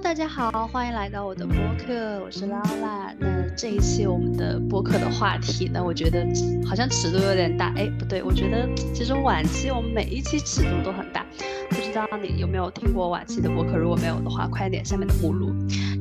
[0.00, 3.12] 大家好，欢迎来到我的播客，我是拉拉。
[3.18, 6.26] 那这一期我们的播客的话题呢，我觉得
[6.66, 7.72] 好像尺度有点大。
[7.76, 11.24] 哎，不对，我觉得其实晚期我们每一期尺度都很大。
[11.68, 13.76] 不知道你有没有听过晚期的播客？
[13.76, 15.54] 如果没有的话，快点下面的目录。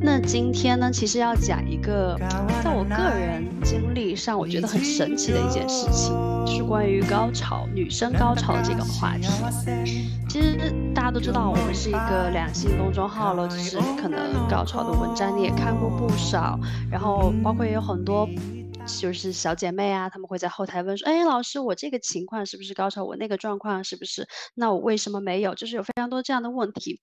[0.03, 2.17] 那今天呢，其实要讲一个
[2.63, 6.11] 在我个人经历上我觉得很神奇的一件事情，
[6.43, 9.27] 就是关于高潮、女生高潮的这个话题。
[10.27, 16.59] 其实大家都知道，我们是一个两性公众号了，就是可能高潮的文章你也看过不少，
[16.89, 18.27] 然后包括也有很多。
[18.99, 23.03] 就是小姐妹啊，她们会在后台问说：“哎，老师，我这个情况是不是高潮？
[23.03, 24.27] 我那个状况是不是？
[24.55, 25.53] 那我为什么没有？
[25.53, 26.99] 就是有非常多这样的问题。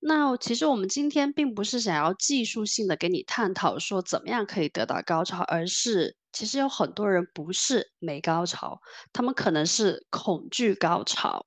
[0.00, 8.80] 那其实我们今天并不是想要技术性的给你探讨说怎么样可以得到高潮，而是其实有很多人不是没高潮，
[9.12, 11.46] 他们可能是恐惧高潮。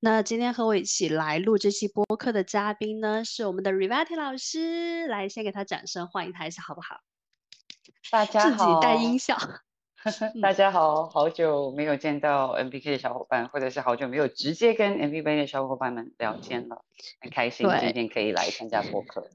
[0.00, 7.00] 那今天和我一起来录这期播客的嘉宾呢，是我们的 Rivati 老师，来先给他掌声欢迎他一下，好不好？
[8.10, 9.38] 大家好，自己带音效。
[10.42, 16.84] 大家好，好久没有见到 M B K 的小伙伴，或者是好久没有直接跟 M B K 的小伙伴们聊天了，
[17.22, 19.30] 很开心今天可以来参加播客。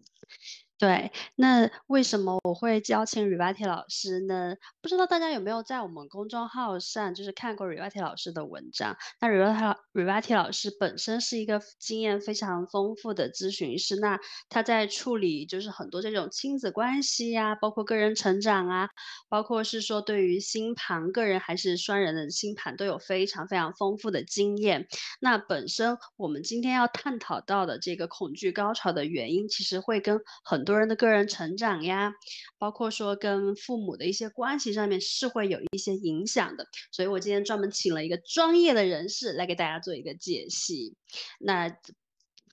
[0.79, 4.55] 对，那为什么我会邀请 Rivati 老师呢？
[4.81, 8.95] 不知道大家有没有在我们公众号上就是看过 Rivati 老师的文章？
[9.19, 18.89] 那 Rivati Rivati 老师本身是一个经验非常丰富的咨询师，那他在处理就是很多这种亲子关系呀，包括个人成长啊，
[19.27, 24.87] 包括是说对于星盘个人还是双人的星盘都有非常非常丰富的经验。
[25.19, 32.13] 那本身我们今天要探讨到的这个恐惧高潮的原因，其实会跟很多人的个人成长呀，
[32.59, 40.95] 包括说跟父母的一些关系上面是会有一些影响的，所以我今天专门请了一个专业的人士来给大家做一个解析。
[41.39, 41.69] 那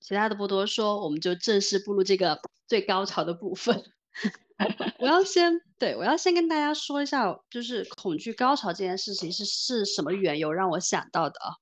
[0.00, 3.82] 其他的不多说，我们就正式步入这个最高潮的部分。
[4.98, 11.52] 我要先对我要先跟大家说一下，就是恐惧高潮这件事情是是什么缘由让我想到的啊？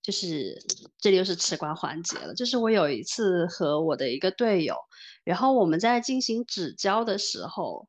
[0.00, 0.56] 就是
[1.00, 4.76] 这里又是吃瓜环节了，就是我有一次和我的一个队友。
[5.28, 7.86] 然后我们在进行指交的时候，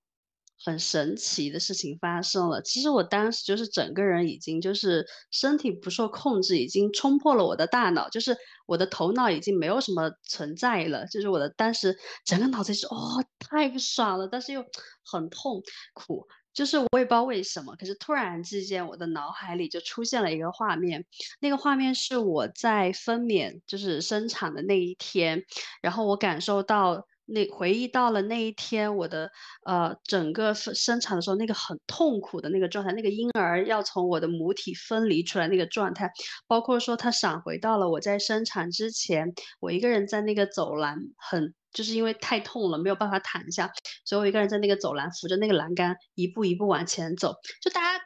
[0.61, 2.61] 很神奇的事情发生了。
[2.61, 8.35] 其实我当时就是整个人已经就是身体不受控制，已经冲破了我的大脑，就是
[8.65, 11.05] 我的头脑已经没有什么存在了。
[11.07, 14.61] 就是我的当时整个脑子是哦太不爽了，但是又
[15.05, 15.63] 很痛
[15.93, 16.27] 苦。
[16.53, 21.05] 就是我也不知道为什么，可是突然之间我的脑海里就出现了一个画面，
[21.39, 25.45] 那个画面是我在分娩就是生产的那一天，
[25.81, 27.07] 然后我感受到。
[27.31, 29.31] 那回忆到了那一天，我的
[29.65, 36.11] 呃整个生产的时候，那个很痛苦的那个状态，那个婴儿要从我的母体分离出来那个状态，
[36.47, 43.71] 包括说他闪回到了我在生产之前，我一个人在那个走廊，很就是因为太痛了，没有办法躺下，
[44.05, 47.35] 所以我一个人在那个走廊扶着那个栏杆，一步一步往前走。
[47.61, 48.03] 就大家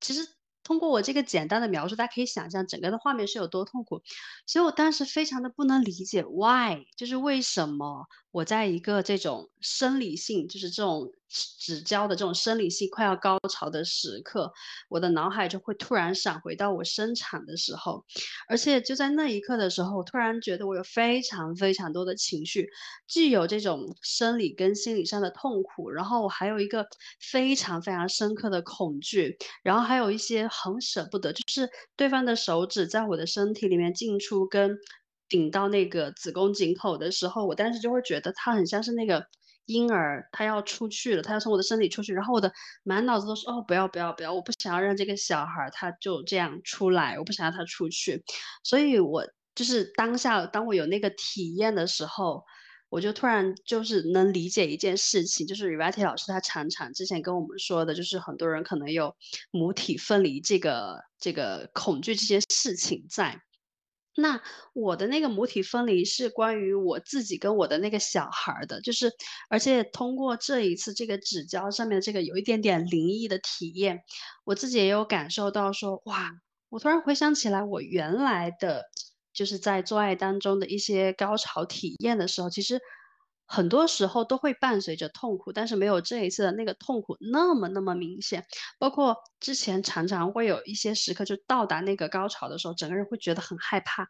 [0.00, 0.20] 其实
[0.62, 4.02] 通过我这个简单的描述，大家可以想象整个的画面是有多痛苦，
[4.46, 8.06] 所以我当时非常的不能理解，why 就是为什么。
[8.36, 14.52] 我在一个这种生理性，就是这种指交的这种生理性快要高潮的时刻，
[14.90, 18.04] 我的脑海就会突然闪回到我生产的时候，
[18.46, 22.68] 而且就在那一刻的时候，突然觉得我有非常非常多的情绪，
[23.08, 26.86] 既有这种生理跟心理上的痛苦，然后我还有一个
[27.18, 34.76] 非常非常深刻的恐惧，然后还有一些很舍不得，就是对方的手指在我的身体里面进出跟。
[35.28, 39.26] 顶到那个子宫颈口的时候，我当时就会觉得它很像是那个
[39.66, 42.52] 婴儿，他要出去了，他要从我的身体出去，然后我的
[42.84, 48.22] 满脑子都是哦，不要不要不要，我不想要让这个小孩他就这样出来，我不想让他出去，
[48.62, 49.26] 所以我
[49.56, 52.44] 就是当下当我有那个体验的时候，
[52.88, 59.16] 我就突然就是能理解一件事情，就是 Rivati 老师他常常之前跟我们说的，就是很多人可能有
[59.50, 63.40] 母体分离这个这个恐惧这些事情在。
[64.16, 64.40] 那
[64.72, 69.12] 我的那个母体分离是关于我自己跟我的那个小孩的，就是
[69.48, 74.00] 而且通过这一次这个纸胶上面这个有一点点灵异的体验，
[74.44, 76.32] 我自己也有感受到说，哇，
[76.70, 78.84] 我突然回想起来我原来的
[79.32, 82.80] 就是在做爱当中的一些高潮体验的时候，其实。
[83.46, 88.44] 很多时候都会伴随着痛苦，但是没有这一次的那个痛苦那么那么明显。
[88.78, 94.06] 包括之前常常会有一些时刻，就到达那个高潮的时候，整个人会觉得很害怕，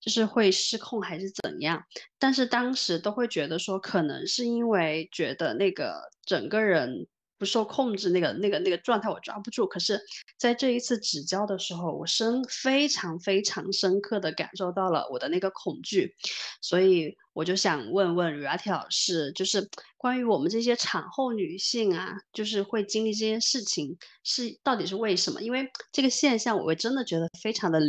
[0.00, 1.82] 就是会失控还是怎样。
[2.18, 7.06] 但是当时都会觉得说，可能是因为觉得那个整个人
[7.38, 9.66] 不受控制，那个那个那个状态我抓不住。
[9.66, 10.00] 可是，
[10.38, 16.14] 在这一次指教的时候，我深非常非常深刻的感受到了我的那个恐惧，
[16.60, 25.42] 所以我就想问问 Rati 老师，就是关于我们这些产后女性啊，就是会经历这件事情，是到底是为什么？
[25.42, 27.80] 因为这个现象，我真的觉得非常的，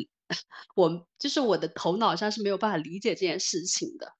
[0.75, 4.13] 我就是我的头脑上是没有办法理解这件事情的。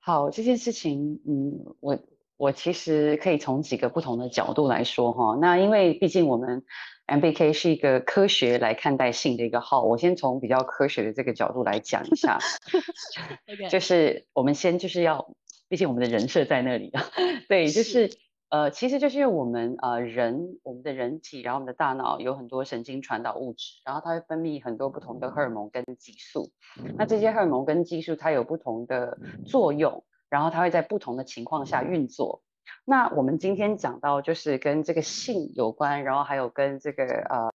[0.00, 1.98] 好，这件事情，嗯，我
[2.38, 5.36] 我其实可以从几个不同的角度来说哈。
[5.38, 6.64] 那因为毕竟我们
[7.06, 12.38] MBK 是一个科学来看待性的一个号，我先从比较科学的这个角度来讲一下。
[13.68, 15.30] 就是我们先就是要，
[15.68, 17.04] 毕竟我们的人设在那里啊。
[17.46, 18.10] 对，就是。
[18.50, 26.50] 呃，其实就是因为我们呃人，我们的人体，然后我们的大脑有很多神经传导物质，然后它会分泌很多不同的荷尔蒙跟激素。
[26.96, 32.42] 那这些荷尔蒙跟激素它有不同的作用，然后它会在不同的情况下运作。
[32.84, 37.50] 那我们今天讲到就是跟这个性有关，然后还有跟这个呃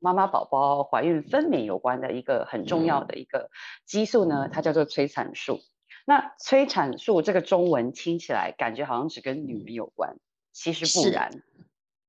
[0.00, 3.50] 妈妈宝宝怀孕分娩有关的一个很重要的一个
[3.84, 5.60] 激素呢，它叫做催产素。
[6.06, 10.16] 那催产素这个中文听起来感觉好像只跟女人有关。
[10.52, 11.30] 其实不然，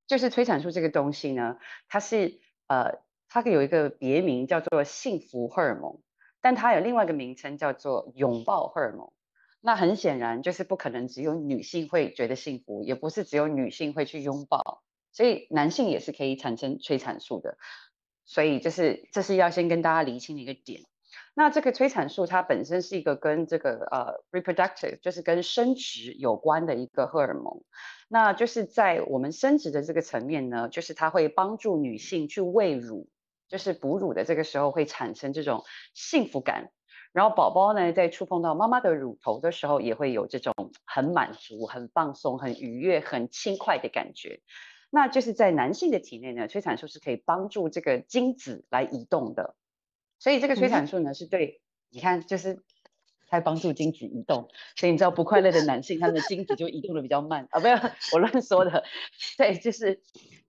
[0.08, 1.58] 就是催产素这个东西呢，
[1.88, 2.98] 它是呃，
[3.28, 6.00] 它有一个别名叫做幸福荷尔蒙，
[6.40, 9.12] 但它有另外一个名称叫做拥抱荷尔蒙。
[9.60, 17.58] 那很显然就是不可能只有女性会觉得幸福，也不是只有女性会去拥抱，所以男性也是可以产生催产素的。
[18.24, 20.82] 所以就是这是要先跟大家厘清的一个点。
[21.34, 27.64] 那这个催产素它本身是一个跟这个呃 reproductive 就是跟生殖有关的一个荷尔蒙。
[28.08, 33.08] 那就是在我们生殖的这个层面呢，就是它会帮助女性去喂乳，
[33.48, 36.70] 就是哺乳的这个时候会产生这种幸福感，
[37.12, 40.54] 然后宝宝呢在触碰到妈妈的乳头的时候，也会有这种
[40.84, 44.40] 很满足、很放松、很愉悦、很轻快的感觉。
[44.90, 49.56] 那就是在男性的体内呢，催产素是可以帮助这个精子来移动的，
[50.18, 51.60] 所以这个催产素呢是对，
[51.90, 52.62] 你看就是。
[53.32, 57.78] 它帮助精子移动，所以你知道不快乐的男性，他的精子就移动的比较慢啊，不要
[58.12, 58.82] 我乱说的，
[59.38, 60.02] 对，就是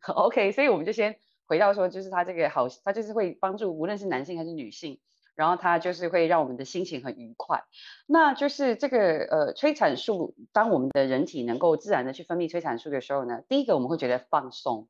[0.07, 4.99] OK，所以我们就先回到说，就是它这个好，它就是会帮助无论是男性还是女性，
[5.41, 7.63] 然后它就是会让我们的心情很愉快。
[8.05, 14.87] 那就是这个呃催产素，当我们的人体能够自然的去分泌催产素的时候呢，第一个我们会觉得放松，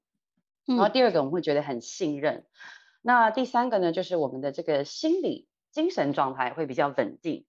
[0.65, 2.43] 然后第二个我们会觉得很信任，
[3.01, 7.45] 那第三个呢，就是我们的这个心理精神状态会比较稳定。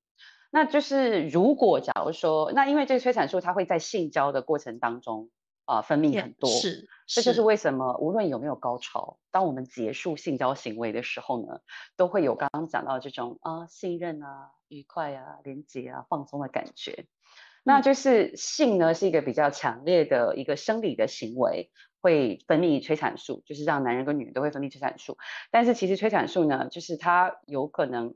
[0.52, 5.28] 那就是如果假如说，那因为这个催产素它会在性交的过程当中
[5.72, 11.60] 啊分泌很多，是，这就是为什么无论有没有高潮，当我们结束性交行为的时候呢，
[11.96, 17.06] 都会有刚刚讲到这种啊信任啊、愉快啊、连接啊、放松的感觉。
[17.64, 21.70] 那就是性呢是一个比较强烈的一个生理的行为，
[22.02, 25.16] 会分泌催产素，就是让男人跟女人都会分泌催产素。
[25.50, 28.14] 但是其实催产素呢，就是它有可能，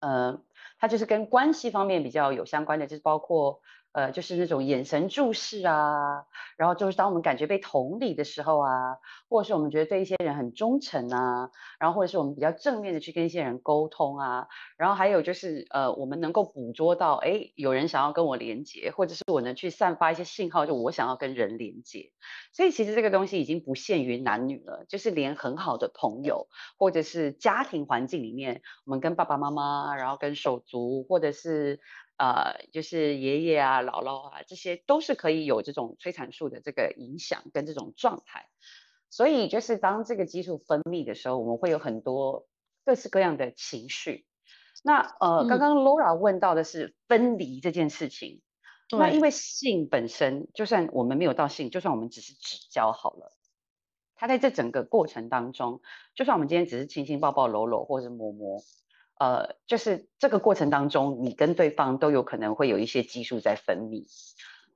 [0.00, 0.42] 呃。
[0.82, 3.60] 它就是跟关系方面比较有相关的，就是包括
[3.92, 6.24] 呃，就是那种眼神注视啊，
[6.56, 8.98] 然后就是当我们感觉被同理的时候啊，
[9.28, 14.46] 或者是我们觉得对一些人很忠诚啊，然后或者是我们比较正面的去跟一些人沟通啊，
[14.76, 22.12] 然后还有就是呃，我们能够捕捉到，哎，有人想要跟我连接，或者是我能去散发一些信号，就我想要跟人连接。
[22.52, 26.48] 所以其实这个东西已经不限于男女了，就是连很好的朋友，
[26.78, 31.80] 或者是家庭环境里面，我们跟爸爸妈妈，然后跟手足，或者是
[32.20, 38.50] 呃，就是爷爷啊、姥姥啊，这些都是可以有这种催产素的这个影响跟这种状态。
[39.08, 42.46] 所以就是当这个激素分泌的时候，我们会有很多
[42.84, 44.26] 各式各样的情绪。
[44.84, 48.42] 那呃，刚刚 Laura 问到的是分离这件事情。
[48.90, 53.32] 那因为性本身，就算我们没有到性，就算我们只是指交好了，
[54.14, 55.80] 它在这整个过程当中，
[56.14, 58.60] 就算我们今天只是亲亲抱抱搂搂或者摸摸，
[59.20, 64.06] 呃，就是这个过程当中，你跟对方都有可能会有一些激素在分泌。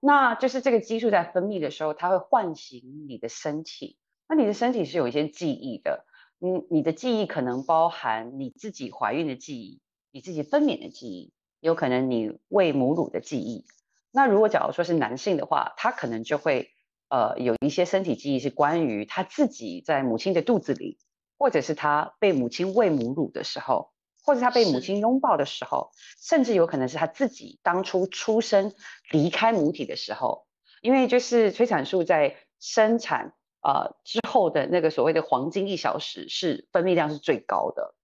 [0.00, 3.96] 那就是这个激素在分泌的时候，它会唤醒你的身体。
[4.28, 6.04] 那你的身体是有一些记忆的，
[6.38, 9.80] 你，你的记忆可能包含你自己怀孕的记忆，
[10.12, 13.64] 你自己分娩的记忆，有可能你喂母乳的记忆。
[14.12, 16.68] 那如果假如说是男性的话，他可能就会
[17.08, 20.98] 呃有一些身体记忆是关于他自己在母亲的肚子里，
[21.38, 23.93] 或者是他被母亲喂母乳的时候，
[24.24, 28.72] 或者他被母亲拥抱的时候，甚至有可能是他自己当初出生
[29.10, 30.46] 离开母体的时候，
[30.80, 37.94] 因为就是催产素在生产呃之后的那个所谓的黄金一小时是分泌量是最高的，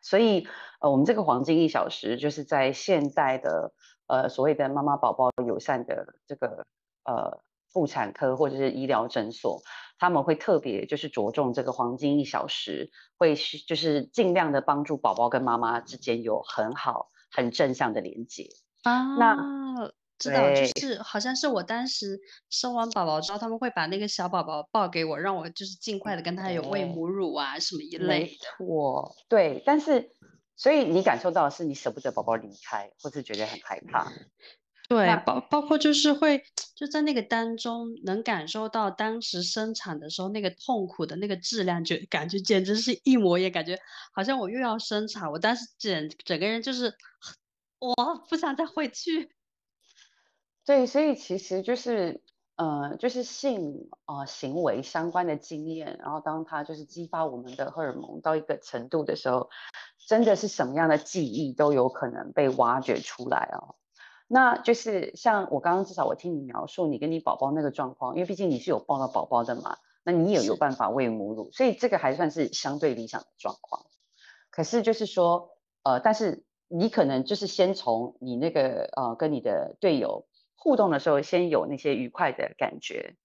[0.00, 0.46] 所以
[0.80, 3.72] 呃我们这个黄金一小时就是在现代的。
[4.12, 6.66] 呃，所谓的妈妈宝宝友善的这个
[7.04, 9.62] 呃妇产科或者是医疗诊所，
[10.00, 13.36] 他们会特别就是着重这个黄金一小时，会
[13.68, 18.48] 就是尽量的帮助宝宝跟妈妈之间有很好很正向的连接
[18.82, 19.14] 啊。
[19.16, 28.32] 那知道就是好像是我当时生完宝宝之后，他们会把那个小宝宝抱给我，让我就是尽快的跟他有喂母乳啊什么一类的。
[28.58, 30.10] 错，对，但是
[30.56, 34.10] 所以你感受到的是你舍不得宝宝离开，或是觉得很害怕。
[34.90, 36.42] 对，包包括就是会
[36.74, 43.78] 就在那个当中能感受到当时生产的时候那个痛苦的那个质量，就感觉简直是一模一样，感觉
[44.12, 46.92] 好像我又要生产，我当时整整个人就是
[47.78, 47.94] 我
[48.28, 49.30] 不想再回去。
[50.66, 52.20] 对，所以其实就是
[52.56, 59.50] 呃，就是性啊行为相关的经验，然后当它就是激发我们的荷尔蒙到一个程度的时候，
[60.08, 63.76] 真的是什么样的记忆都有可能被挖掘出来哦。
[64.32, 73.86] 那就是像我刚刚至少我听你描述你跟你宝宝那个状况，因为毕竟你是有抱到宝宝的嘛，那你也有办法喂母乳，所以这个还算是相对理想的状况。
[74.50, 75.50] 可是就是说，
[75.82, 83.16] 呃，但是你可能就是先从你那个呃跟你的队友互动的时候，先有那些愉快的感觉，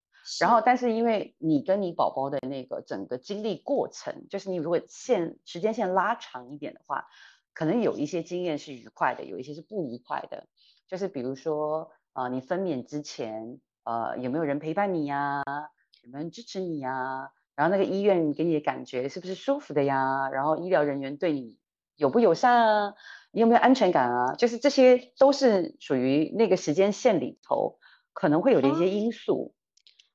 [0.42, 7.06] 然后但是因为你跟你宝宝的那个整个经历过程，就是你如果线时间线拉长一点的话，
[7.54, 10.48] 可能有一些经验是愉快的，有一些是不愉快的。
[10.88, 15.44] 就是比如说，呃，你分娩之前，呃，有没有人陪伴你呀？
[16.04, 17.32] 有没有人支持你呀？
[17.56, 20.30] 然后那个医院给你的感觉是不是舒服的呀？
[20.30, 21.58] 然后医疗人员对你
[21.96, 22.94] 友不友善啊？
[23.32, 24.36] 你有没有安全感啊？
[24.36, 27.80] 就是这些都是属于那个时间线里头
[28.14, 29.56] 可能会有的一些因素。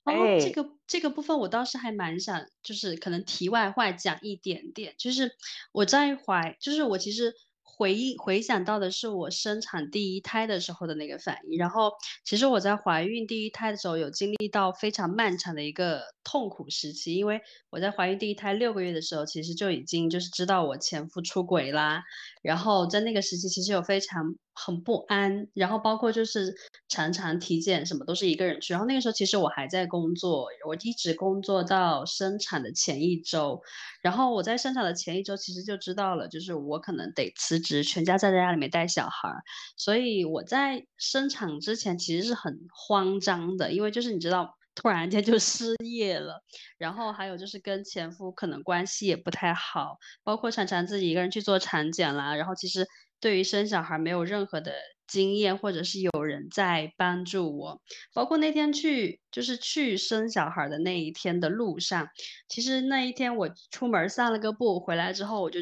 [0.05, 5.33] 哦，这个这个部分我倒是还蛮想，就是可能题外话讲一点点，就是
[5.73, 7.35] 我在怀，就是我其实。
[7.81, 11.93] 回忆回想到的是我生产第一胎的时候的那个反应，然后
[12.27, 22.03] 其实我在怀孕第一胎的时候有经历到非常漫长的一个痛苦时期，因为我在怀孕第一胎六个月的时候，其实就已经就是知道我前夫出轨啦，
[22.43, 24.37] 然后在那个时期其实有非常。
[24.63, 26.55] 很不安，然后包括就是
[26.89, 33.63] 常常体检什么都是一个人去，然后那个时候其实我还在工作，我一直工作到生产的前一周，
[34.03, 39.31] 然后我在生产的前一周其实就知道了，就是我可能得辞职，全家在家里面带小孩，
[39.77, 46.43] 所以我在生产之前其实是很慌张的，因为就是你知道突然间就失业了，
[46.77, 52.87] 然后还有就是跟前夫可能关系也不太好，包括常常自己一个人去做产检啦，然后其实。
[53.21, 54.73] 对于生小孩没有任何的
[55.07, 57.83] 经验，或者是有人在帮助我，
[58.15, 62.09] 包括那天去就是去生小孩的那一天的路上，
[62.49, 65.61] 其实那一天我出门散了个步，回来之后我就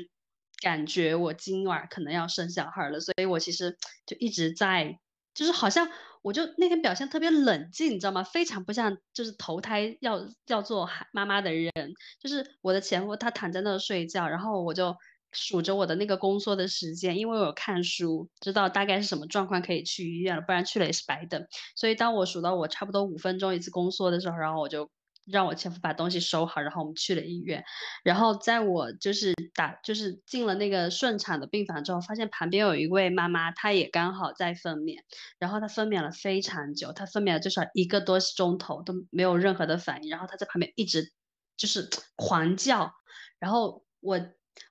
[0.63, 4.99] 感觉我今晚可能要生小孩了，所以我其实就一直在，
[5.35, 5.89] 就是好像
[6.23, 8.23] 我就那天表现特别冷静，你知道吗？
[8.23, 11.73] 非常不像就是投胎要要做妈妈的人，
[12.21, 14.95] 就是我的前夫他躺在那睡觉，然后我就。
[15.33, 21.47] 数着我的那个宫缩的时间，因为我有看书，知道大概是什么状况可以去医院了，不然去了也是白等。
[21.77, 24.91] 所以当我数到我差不多五分钟一次宫缩的时候，然后我就
[25.27, 27.63] 让我前夫把东西收好，然后我们去了医院。
[28.03, 34.97] 然后在我就是打就是进了那个顺产的病房之后，发现旁边有一位妈妈，她也刚好在分娩，
[35.39, 41.13] 然后她分娩了非常久，她分娩了至少一个多钟头都没有任何的反应，然后她在旁边一直
[41.59, 42.93] 就是狂叫，
[43.39, 44.19] 然后我。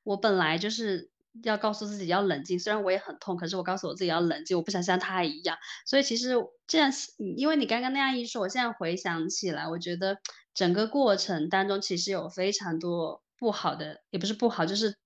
[0.04, 1.10] 我本来就是
[1.44, 5.58] 要告诉自己要冷静，虽然我也很痛，可是我告诉我自己要冷静，我不想像他一样。
[5.86, 6.34] 所以其实
[6.66, 6.92] 这样，
[7.38, 10.18] 因为你刚刚那样一说，我现在回想起来，我觉得
[10.54, 14.98] 整个过程当中其实有非常多不好的，也不是不好，就是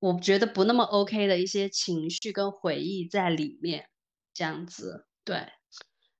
[0.00, 3.88] 我觉得不那么 OK 的一些情绪跟回忆在里面，
[4.34, 5.06] 这样子。
[5.24, 5.48] 对，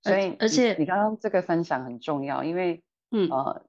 [0.03, 3.67] 所以而且你刚刚这个分享很重要，因为嗯呃。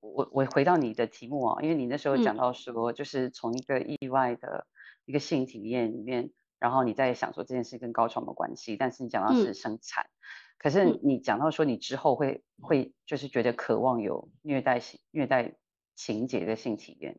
[0.00, 4.66] 我我回到你的题目啊，因为你那时候讲到说，就是从一个意外的
[5.04, 10.06] 一个性体验里面，然后你在想说这件事跟高潮没关系，但是你讲到是生产，
[10.58, 15.54] 可是你讲到说你之后会会就是觉得渴望有虐待性虐待
[15.94, 17.18] 情节的性体验。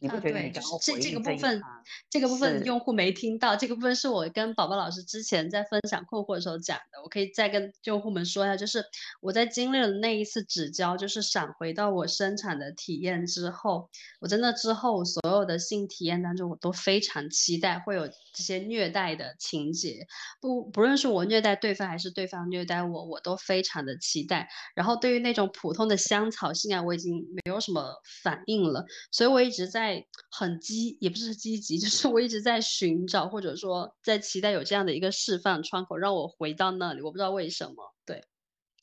[0.00, 0.50] 你不觉得？
[0.50, 1.62] 就是这这个部分，
[2.10, 3.56] 这个部分用户没听到。
[3.56, 8.56] 这个部分是我跟宝宝老师之前在分享困惑的时候讲的，我可以再跟用户们说一下。
[8.56, 8.84] 就是
[9.20, 13.88] 我在经历了那一次指交，就是闪回到我生产的体验之后，
[14.20, 20.06] 我在那之后所有的性体验当中，我都非常期待会有这些虐待的情节。
[20.40, 24.48] 不不论是我虐待对方还是对方虐待我，我都非常的期待。
[24.74, 29.83] 然后对于那种普通的香草性爱，我已经没有什么反应了，所以我一直在。
[29.84, 37.02] 在很积，也不是积极，就是我一直在寻找，或者说在期待有这样的一个释放窗口，让我回到那里。
[37.02, 38.24] 我不知道为什么，对。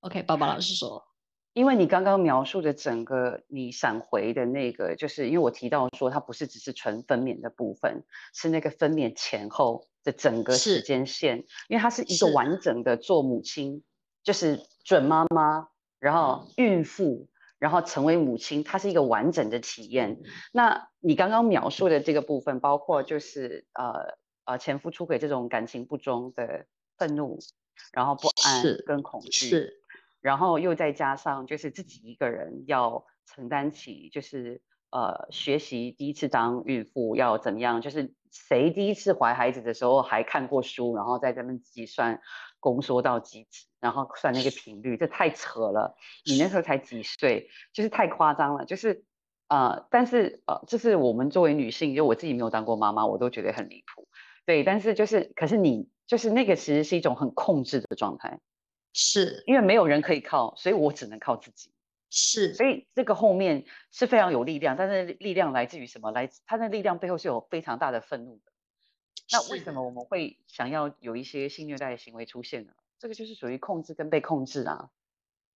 [0.01, 1.03] OK，宝宝老师说。
[1.53, 13.84] 因为你刚刚描述的整个你闪回的那个，就是因为我提到说它不是只是纯分娩的部分，是那个分娩前后的整个时间线，因为它是一个完整的做母亲，
[14.24, 15.67] 就是准妈妈，
[16.00, 17.27] 然后孕妇，
[17.62, 20.20] 然后成为母亲，它是一个完整的体验。
[20.51, 26.65] 那你刚刚描述的这个部分，包括就是呃呃前夫出轨这种感情不忠的
[26.98, 27.38] 愤怒，
[27.94, 29.74] 然后不安跟恐惧。
[30.22, 42.22] 然后又再加上，就是自己一个人要承担起，就是呃学习第一次当孕妇要怎么样，就是谁第一次怀孩子的时候还看过书，然后在这边计算
[42.62, 45.98] 宫缩到极致，然后算那个频率，这太扯了。
[46.24, 48.63] 你那时候才几岁，就是太夸张了。
[48.63, 49.03] 就是
[49.50, 54.08] 呃，但是呃，就是我们作为女性，就我自己没有当过妈妈，我都觉得很离谱。
[54.46, 58.39] 对，但是就是，可是你就是那个其实是一种很控制的状态。
[58.94, 61.74] 是因为没有人可以靠，所以我只能靠自己。
[62.10, 66.12] 是，所以这个后面是非常有力量，但是力量来自于什么？
[66.12, 68.50] 来，他的力量背后是有非常大的愤怒的。
[69.31, 72.73] 那为什么我们会想要有一些性虐待的行为出现呢？
[73.00, 74.89] 这个就是属于控制跟被控制啊。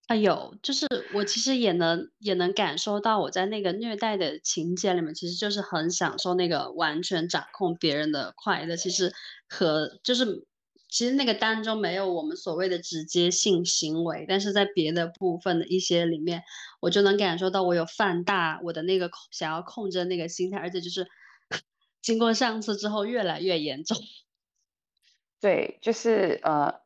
[0.07, 8.75] 哎呦，就是我其实也能也能感受到，我在那个虐待的情节里面，其实就是很享受那个完全掌控别人的快乐。
[8.75, 9.13] 其实
[9.47, 10.45] 和就是。
[10.87, 16.43] 其实那个当中没有我们所谓的直接性行为，但是在别的部分的一些里面，
[16.79, 21.05] 我就能感受到我有放大我的那个想要控制的那个心态，而且就是
[22.05, 23.97] 经过上次之后越来越严重。
[25.41, 26.81] 对，就是呃，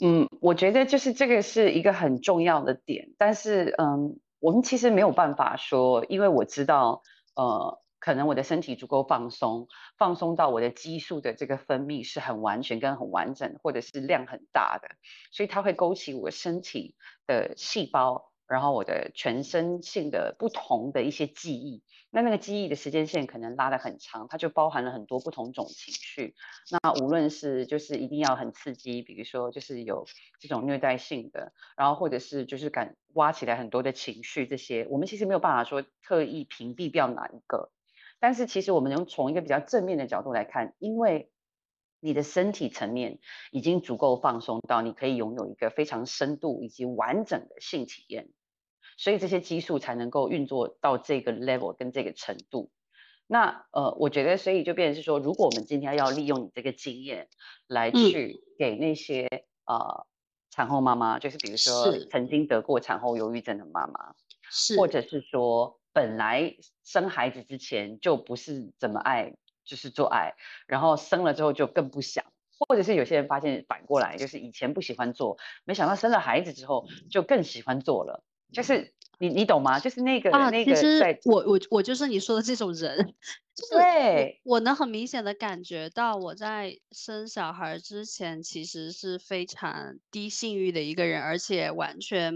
[0.00, 7.02] 嗯，我觉得就是这个是一个很重要的点，但是嗯，我们其实没有办法说，因为我知道
[7.34, 7.82] 呃。
[7.98, 9.66] 可能我的身体足够放松，
[9.98, 14.90] 放松到我的激素的这个分泌是很完全跟很完整，或者是量很大的，
[15.32, 16.94] 所以它会勾起我身体
[17.26, 21.82] 的细胞，然后我的全身性的不同的一些记忆。
[22.10, 26.34] 那那个记忆的时间线可能拉得很长，它就包含了很多不同种情绪。
[26.70, 30.06] 那无论是就是一定要很刺激，比如说就是有
[30.40, 37.70] 这种虐待性的，然后或者是就是敢挖起来很多的情绪，这些我们其实没有办法说特意屏蔽掉哪一个。
[38.18, 41.30] 但是其实我们能从一个比较正面的角度来看，因为
[42.00, 43.18] 你的身体层面
[43.50, 48.28] 已经足够放松到你可以拥有一个非常深度以及完整的性体验，
[48.96, 52.70] 所以这些激素才能够运作到这个 level 跟这个程度。
[53.26, 57.28] 那呃，我觉得所以就变成是说，如果我们今天要利用你这个经验
[57.66, 60.06] 来去给那些呃
[60.50, 64.14] 产后妈妈，就是比如说曾经得过产后忧郁症的妈妈，
[64.50, 65.78] 是，或者是说。
[65.96, 66.54] 本来
[66.84, 69.32] 生孩子之前就不是怎么爱，
[69.64, 70.34] 就是做爱，
[70.66, 72.22] 然后生了之后就更不想，
[72.58, 79.78] 或者是有些人发现反过来，就是以前不喜欢做，没想到生了孩子之后就更喜欢做了，就是你你懂吗？
[79.78, 83.14] 就是那个那个在，我我我就是你说的这种人，
[83.72, 92.34] 对，我能很明显的感觉到我在生小孩之前其实是非常低性欲的一个人，而且完全。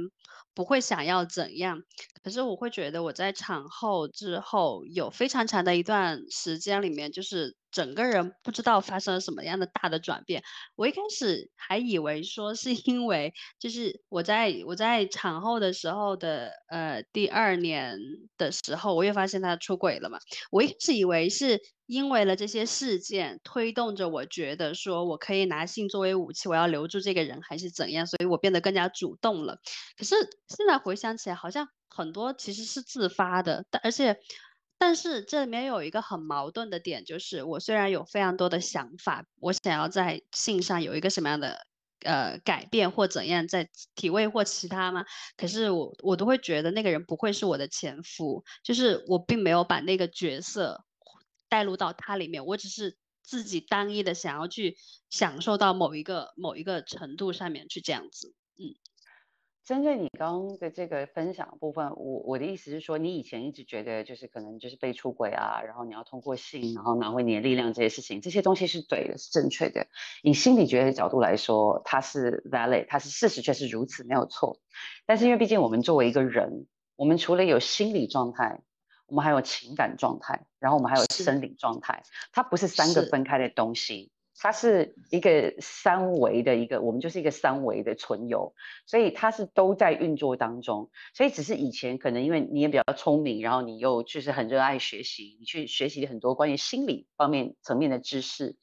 [0.52, 1.84] 不会想要怎样，
[2.22, 10.42] 可是我会觉得我在产后之后有非常长的一段时间里面，就是整个人不知道发生了什么样的大的转变。
[10.76, 17.98] 我一开始还以为说是因为，就是我在我在产后的时候的呃第二年
[18.36, 20.18] 的时候，我又发现他出轨了嘛。
[20.50, 21.60] 我一开始以为是。
[21.90, 29.58] 因为了这些事件推动着，我觉得说我可以拿性作为武器，我要留住这个人还是怎样，所以我变得更加主动了。
[29.98, 30.14] 可是
[30.46, 34.16] 现在回想起来，好像很多其实是自发的，但而且，
[34.78, 41.66] 但是这里面有一个很矛盾的点，就是我虽然有非常多的想法，我想要在性上有一个什么样的
[42.04, 45.04] 呃改变或怎样，在体位或其他吗？
[45.36, 50.84] 可是我我都会觉得那个人不会是我的前夫，就是我并没有把那个角色。
[51.52, 54.76] 带入到他里面，我只是自己单一的想要去
[55.10, 58.32] 享受到某一个某一个程度上面去这样子，
[59.70, 69.86] 针对你刚刚的这个分享部分，我我的意思是说，你以前一直觉得就是可能就是被出轨啊，然后你要通过性，然后拿回你的力量这些事情，这些东西是对的，是正确的。
[70.24, 74.58] 以心理学的角度来说，它是 valid，它是事实，却是如此，没有错。
[75.06, 78.62] 但是因为毕竟我们作为一个人，我们除了有心理状态。
[79.06, 88.54] 我们还有情感状态，然后我们还有生理状态，它不是三个分开的东西，它是一个三维的一个，我们就是一个三维的存有，
[88.86, 90.90] 所以它是都在运作当中。
[91.12, 98.56] 所以只是以前可能因为你也比较聪明，然后你又就是很热爱学习，你去学习很多关于心理方面层面的知识，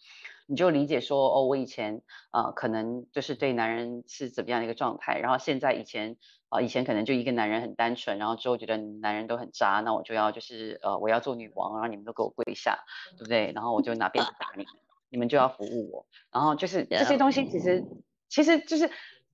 [0.48, 6.18] 你就理解说，哦，我以前呃可能就是对男人是怎么样的一个状态，然后现在以前
[6.50, 12.80] 啊以前可能就一个男人很单纯，然后之后觉得男人都很渣，那我就要就是呃我要做女王，然后你们都给我跪下，
[13.16, 13.52] 对不对？
[13.54, 14.74] 然后我就拿鞭子打你们，
[15.10, 17.86] 你们就要服务我，然后就是这些东西其实
[18.28, 18.90] 其实就是。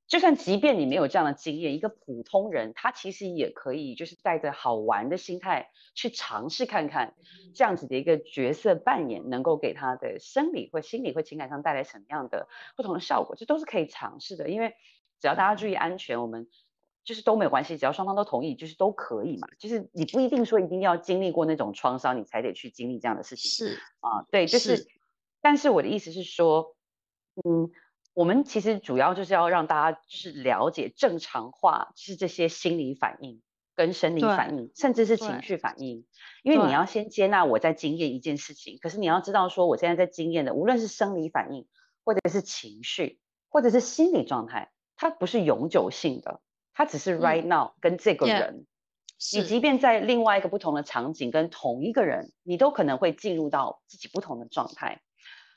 [0.05, 7.15] 就算即便你没有这样的经验，一个普通人他其实也可以，就是带着好玩的心态去尝试看看，
[7.55, 14.49] 这样子的一个角色扮演能够给他的生理或心理或情感上带来什么样的不同的效果，这都是可以尝试的。
[14.49, 14.75] 因为
[15.19, 16.47] 只要大家注意安全，我们
[17.05, 19.47] 就是都没有关系，只要双方都同意，就是都可以嘛。
[19.57, 23.49] 就是你不一定说一定要经历过那种创伤，你才得去经历这样的事情。
[23.49, 24.85] 是啊，对，就是。
[25.43, 26.75] 但是我的意思是说，
[27.45, 27.69] 嗯。
[28.15, 33.41] 我们其实主要就是要让大家就是了解正常化，就是这些心理反应
[33.73, 36.05] 跟生理反应，甚至是情绪反应。
[36.43, 41.65] 因为你要先接纳我在经验一件事情，可是你要知道说我现在在经验的，无论是生理反应，
[42.05, 46.39] 或者是情绪，或者是心理状态，它不是永久性的，
[46.75, 48.67] 它只是 right now 跟这个人。
[49.33, 55.01] 你即便在另外一个不同的场景跟同一个人，你都可能会进入到自己不同的状态。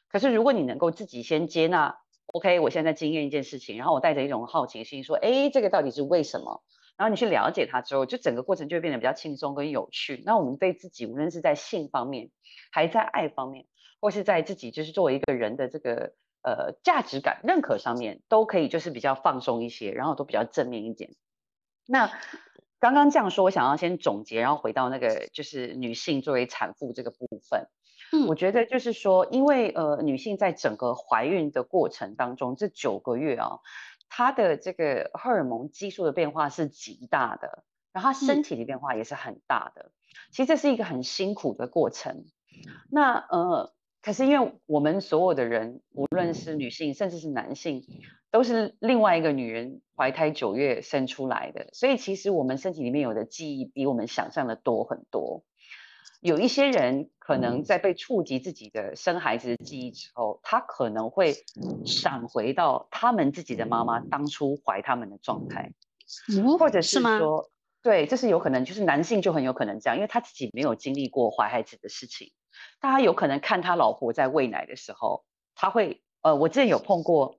[0.08, 1.98] 可是如果你能够自己先接纳。
[2.32, 6.60] OK，我现在经验一件事情，然后我带着一种好奇心说，哎，这个到底是为什么？
[6.96, 10.24] 然后你去了解它之后，就整个过程就会变得比较轻松跟有趣。
[10.26, 12.30] 那我们对自己，无论是在性方面，
[12.72, 13.66] 还在爱方面，
[14.00, 21.12] 或是在自己就是作为一个人的这个呃价值感认可上面，都可以就是比较放松一些，然后都比较正面一点。
[21.86, 22.10] 那
[22.80, 27.68] 刚刚这样说，我想要先总结，然后回到那个就是女性作为产妇这个部分。
[28.28, 33.60] 我觉得就是说，因为呃，女性在整个怀孕的过程当中，这九个月啊，
[34.08, 39.90] 她的这个荷尔蒙激素的变化是极大的，然后她身体的变化也是很大的。
[40.30, 42.24] 其实这是一个很辛苦的过程。
[42.90, 47.82] 那呃，可是因为我们所有的人，无论是女性，甚至是男性，
[48.30, 55.44] 都是另外一个女人怀胎九月生出来的，所以其实我们身体里面有的记忆比我们想象的多很多。
[56.20, 61.36] 有一些人可能在被触及自己的生孩子的记忆之后，他可能会
[61.84, 65.72] 闪回到他们自己的妈妈当初怀他们的状态，
[66.58, 67.50] 或者是说，
[67.82, 72.32] 对，这是有可能，就是男性就很有可能这样，因为他自己没有经历过怀孩子的事情，
[72.80, 75.24] 他有可能看他老婆在喂奶的时候，
[75.54, 77.38] 他会，呃，我之前有碰过。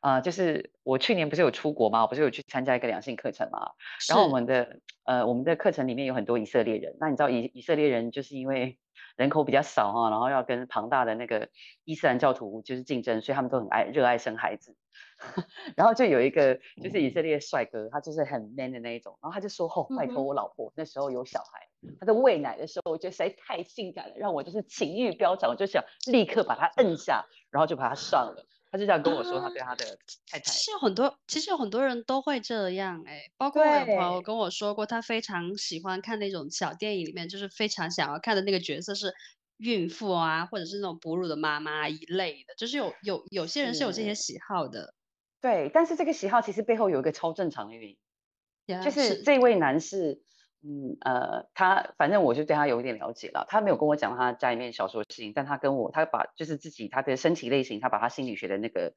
[0.00, 2.02] 啊，就是我去年不是有出国吗？
[2.02, 3.72] 我不是有去参加一个两性课程吗？
[4.08, 6.96] 然后我们的呃，我们的课程里面有很多以色列人。
[6.98, 8.78] 那你知道以以色列人就是因为
[9.16, 11.48] 人口比较少哈，然后要跟庞大的那个
[11.84, 14.74] 伊斯兰教徒就是竞争，所以他们都很爱热爱生孩子。
[15.76, 19.18] 然后就有一个就是以色列帅哥，他就是很 man 的那一种。
[19.20, 21.68] 然后他就说：“哦，拜托我老婆那时候有小孩，
[22.00, 29.98] 他在喂奶的时候，我觉得实在太性感了，让我就是情欲飙涨，我就想立刻把他摁下，然后就把他上了。”他就这样跟我说，他对他的
[30.30, 39.12] 太太是有很多，其实有很多人都会这样哎，包括我有朋友跟我说过，他非常喜欢看那种小电影里面，就是非常想要看的那个角色是
[39.56, 44.94] 孕妇啊，或者是那种哺乳的妈妈一类的，就是有有有些人是有这些喜好的。
[45.40, 50.22] 对，但是这个喜好其实背后有一个超正常的原因，就是这位男士。
[50.62, 53.46] 嗯呃，他反正我就对他有一点了解了。
[53.48, 58.92] 他没有跟我讲他家里面小时候的事情，但他跟我，他把就是自己他的身体类型，他把他心理学的那个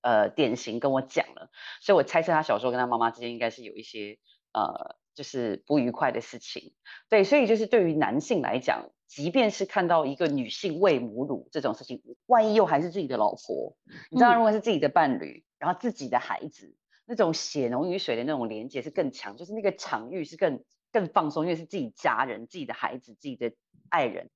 [0.00, 1.50] 呃典型跟我讲了。
[1.80, 4.18] 所以我猜测他小时候跟他妈妈之间应该是有一些
[4.52, 6.72] 呃就是不愉快的事情。
[7.08, 13.76] 对，所以就是对于男性来讲，即便是看到一个女性喂母乳这种事情，万一又还是自己的老婆，
[14.08, 20.62] 你知道，如果是自己的伴侣，然后自己的孩子，那种血浓于水的那种连接是更强，就是那个场域是更。
[20.92, 23.52] 更放松，因为是自己家人、自己的孩子、自己的
[23.88, 24.30] 爱人，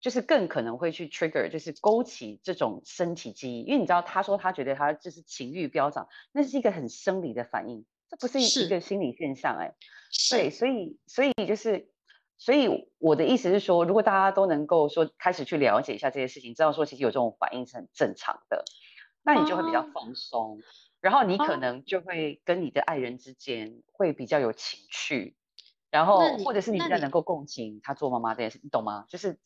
[0.00, 3.62] 就是更可能会去 trigger，就是勾起这种身体记忆。
[3.62, 9.56] 因为你知道，他说他觉得他就是情欲飙涨，那是一个很生理的反应，这不是一个心理现象。
[9.58, 9.74] 哎，
[10.30, 11.88] 对，所以，所以就是，
[12.36, 18.64] 所以我的意思是说，如果大家都能够说开始去了解一下这些事情，知道说其实有这种反应是很正常的，
[19.22, 20.60] 那你就会比较放松，
[21.00, 25.34] 然后你可能就会跟你的爱人之间会比较有情趣。
[25.94, 29.04] 然后，或者是你比较能够共情他做妈妈这件事，你懂吗？
[29.08, 29.38] 就是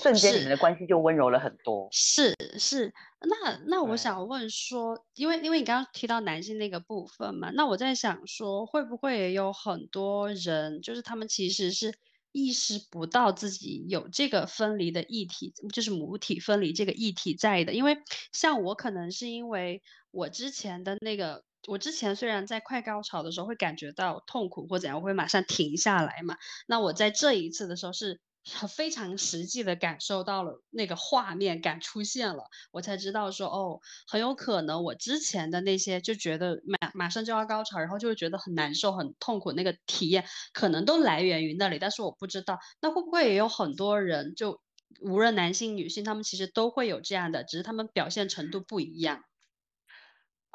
[0.00, 1.88] 瞬间你们的关系就温柔了很多。
[1.90, 11.92] 是是，那那我想问说，因为因为你刚刚提到男性那个部分嘛，那我在想说，会不会也有很多人，就是他们其实是
[12.30, 17.74] 意识不到自己有这个分离的议题，就是母体分离这个议题在的。
[17.74, 17.98] 因为
[18.30, 21.42] 像我可能是因为我之前的那个。
[21.66, 26.36] 我之前虽然在快高潮的时候会感觉到痛苦或怎样，我会马上停下来嘛。
[26.66, 28.20] 那我在这一次的时候是
[28.68, 44.60] 非常实际的感受到了那个画面感出现了，我才知道说哦，很有可能我之前的那些就觉得马马上就要高潮，然后就会觉得很难受、很痛苦那个体验，可能都来源于那里，但是我不知道，那会不会也有很多人就
[45.00, 49.24] 无论男性女性，他们其实都会有这样的，只是他们表现程度不一样。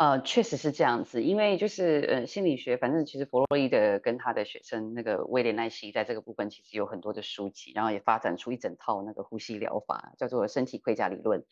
[0.02, 11.44] 呃，确实是这样子，因为就是呃，心理学，反正其实弗洛伊德跟他的学生那个威廉奈西，在这个部分其实有很多的书籍，然后也发展出一整套那个呼吸疗法，叫做身体盔甲理论。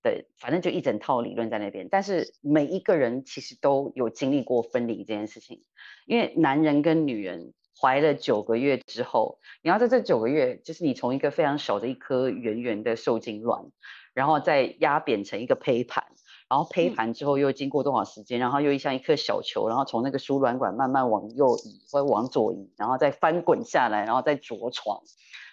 [0.00, 1.88] 对，反正就一整套理论在那边。
[1.90, 5.64] 但是每一个人其实都有经历过分离这件事情，
[6.06, 13.72] 因为男人跟女人怀了九个月之后，你要在这九个月，就是你从一个非常小的一颗圆圆的受精卵，
[14.14, 16.04] 然后再压扁成一个胚盘。
[16.48, 25.02] 然后胚盘之后又经过多少时间，然后又像一颗小球，然后从那个输卵管慢慢往右移或往左移，然后再翻滚下来，然后再着床，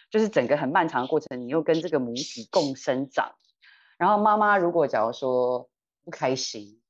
[0.10, 1.42] 就是整个很漫长的过程。
[1.42, 3.34] 你又跟这个母体共生长。
[3.98, 5.68] 然后妈妈如果假如说
[6.06, 6.82] 不开心，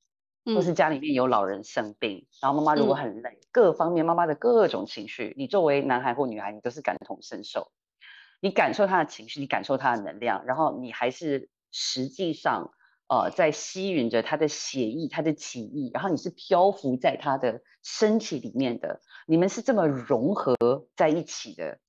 [0.46, 7.72] 或是家里面有老人生病，然后妈妈如果很累，各方面妈妈的各种情绪，你作为男孩或女孩，你都是感同身受，
[8.39, 12.70] 你感受他的情绪，你感受他的能量，然后你还是实际上。
[13.08, 20.58] 呃，在吸吮着他的血液，他的体液，然后你是漂浮在他的身体里面的，你们是这么融合
[20.96, 21.80] 在一起的，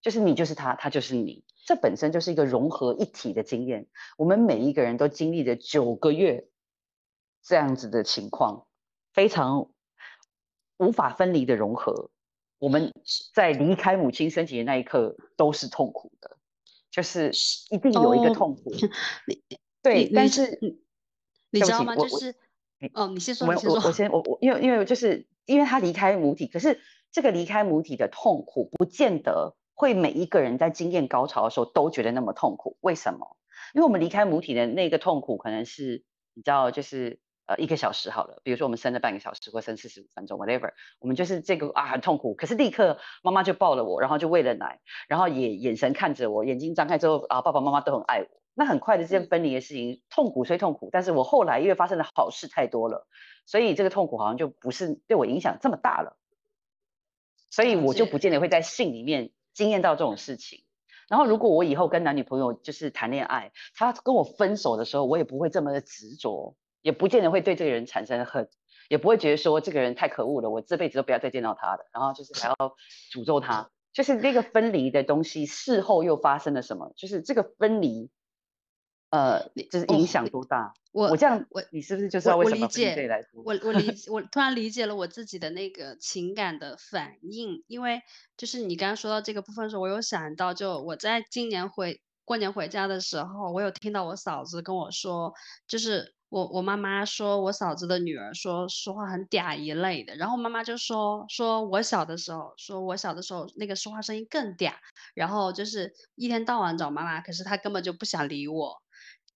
[0.00, 3.86] 就是你就是他，他就是你，这本身就是一个融合一体的经验。
[4.16, 6.48] 我们每一个人都经历了九个月
[7.42, 8.66] 这样子的情况，
[9.12, 9.68] 非常
[10.78, 12.10] 无法分离的融合。
[12.58, 12.94] 我们
[13.34, 16.38] 在离开母亲身体的那一刻都是痛苦的，
[16.90, 17.30] 就是
[17.70, 18.72] 一定有一个痛苦。
[19.82, 20.58] 对，但是
[21.50, 21.96] 你知道吗？
[21.96, 22.34] 就是
[22.94, 32.76] 哦，你先说，我我我先我我，因为因为就是因为他离开母体，可是这个离开母体的痛苦，不见得会每一个人在经验高潮的时候都觉得那么痛苦。
[32.80, 33.36] 为什么？
[33.74, 48.41] 因为我们离开母体的那个痛苦，可能是你知道，就是呃一个小时好了，比如说我们生了半个小时，或生四十五分钟，whatever，我们就是这个啊很痛苦，可是立刻妈妈就抱了我，然后就喂了奶，然后也眼神看着我，眼睛张开之后啊，爸爸妈妈都很爱我。
[48.54, 53.06] 那很快的这件分离的事情，痛苦虽痛苦，但是我后来因为发生的好事太多了，
[53.46, 56.18] 所以这个痛苦好像就不是对我影响这么大了，
[57.50, 60.64] 所以我就不见得会在性里面经验到这种事情。
[61.08, 68.48] 然后如果我以后跟男女朋友就是谈恋爱，他跟我分手的时候，我也不会这么的执着，也不见得会对这个人产生恨，
[68.88, 72.76] 也不会觉得说这个人太可恶了，我这辈子都不要再见到他了，然后就是还要
[73.12, 73.70] 诅咒他。
[73.92, 76.92] 就是那个分离的东西，事后又发生了什么？
[76.96, 78.10] 就是这个分离。
[79.12, 80.72] 呃，就是影响多大？
[80.90, 83.42] 我我这样，我你是不是就是要为什么对来说？
[83.44, 88.00] 我我理我突然理解了我自己的那个情感的反应，因为
[88.38, 95.34] 就是你刚刚说到这个部分的时候，我有想到，就我在今年回过年回家的时候，我有听到我嫂子跟我说，
[95.66, 104.72] 就是我我妈妈说我嫂子的女儿说说话很嗲一类的，然后妈妈就说说我小的时候，说我小的时候那个说话声音更嗲，
[105.14, 108.81] 然后就是一天到晚找妈妈，可是她根本就不想理我。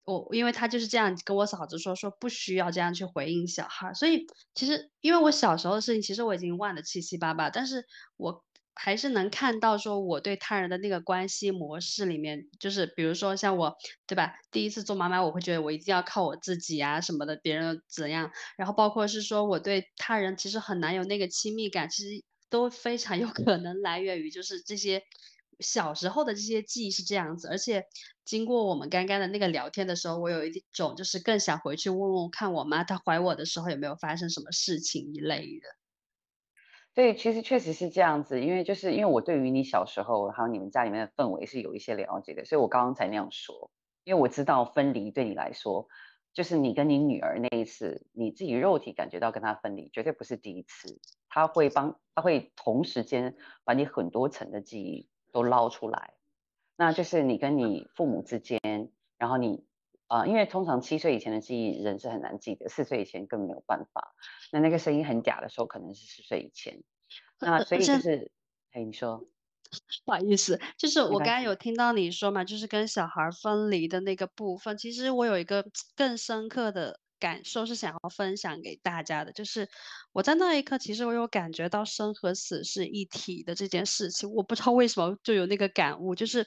[0.06, 7.84] 我因为他就是这样跟我嫂子说，说不需要这样去回应小孩，所以其实因为我小时候的事情，其实我已经忘得七七八八，但是
[8.16, 13.74] 我还是能看到说我对他人的那个关系模式里面，就是比如说像我，
[14.06, 14.34] 对吧？
[14.52, 25.02] 第一次做妈妈，我会觉得我一定要靠我自己啊什么的，别人怎样，然后包括是说我对他人其实很难有那个亲密感，其实都非常有 可能来源于就是这些。
[25.60, 27.84] 小时候的这些记忆是这样子，而且
[28.24, 35.68] 经过我们刚刚的那个聊天的时候，我有一种就是更想回去问问看我妈，她怀我的时候有没有发生什么事情一类的。
[36.94, 43.70] 对，其实确实是这样子，因为就是因为我对于你小时候还有你们家里面的氛围是有一些了解的，所以我刚刚才那样说，
[44.04, 45.86] 因为我知道分离对你来说，
[46.32, 55.10] 就是你跟你女儿那一次，你自己肉体感觉到跟她分离，绝对不是第一次，他会帮，他会同时间把你很多层的记忆。
[55.32, 56.14] 都捞出来，
[56.76, 58.60] 那就是你跟你父母之间，
[59.18, 59.64] 然后你
[60.06, 64.14] 啊，因为通常七岁以前的记忆人是很难记得，四岁以前更没有办法。
[64.52, 66.82] 那那个声音很嗲的时候，可能是四岁以前。
[67.40, 68.30] 那所以就是，
[68.72, 69.26] 哎，你说，
[70.04, 75.64] 不好意思，就是我刚刚有听到你说嘛，就是跟小孩分离的那个部分，其实我有一个
[75.96, 77.00] 更深刻的。
[77.18, 79.68] 感受是想要分享给大家的，就是
[80.12, 84.30] 我在那一刻，其实我有感觉到生和死是一体的这件事情。
[84.30, 86.46] 我不知道为什么就有那个感悟，就是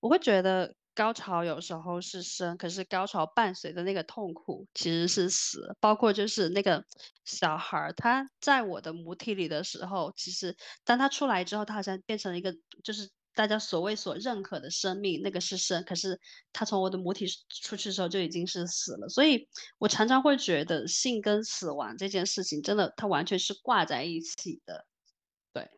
[0.00, 5.76] 我会觉得高潮有时候是生，可是高潮伴随的那个痛苦其实是死。
[5.80, 6.84] 包括就是那个
[7.24, 13.10] 小孩儿他在我的母体里的时候，其实当他出来之后，他好像变成了一个就是。
[13.36, 16.18] 大家所谓所认可的生命，那个是生，可是
[16.54, 17.26] 他从我的母体
[17.62, 19.10] 出去的时候就已经是死了。
[19.10, 19.46] 所以
[19.76, 24.86] 我常常会觉得性跟死亡这件事情，真的它完全是挂在一起的。
[25.52, 25.68] 对，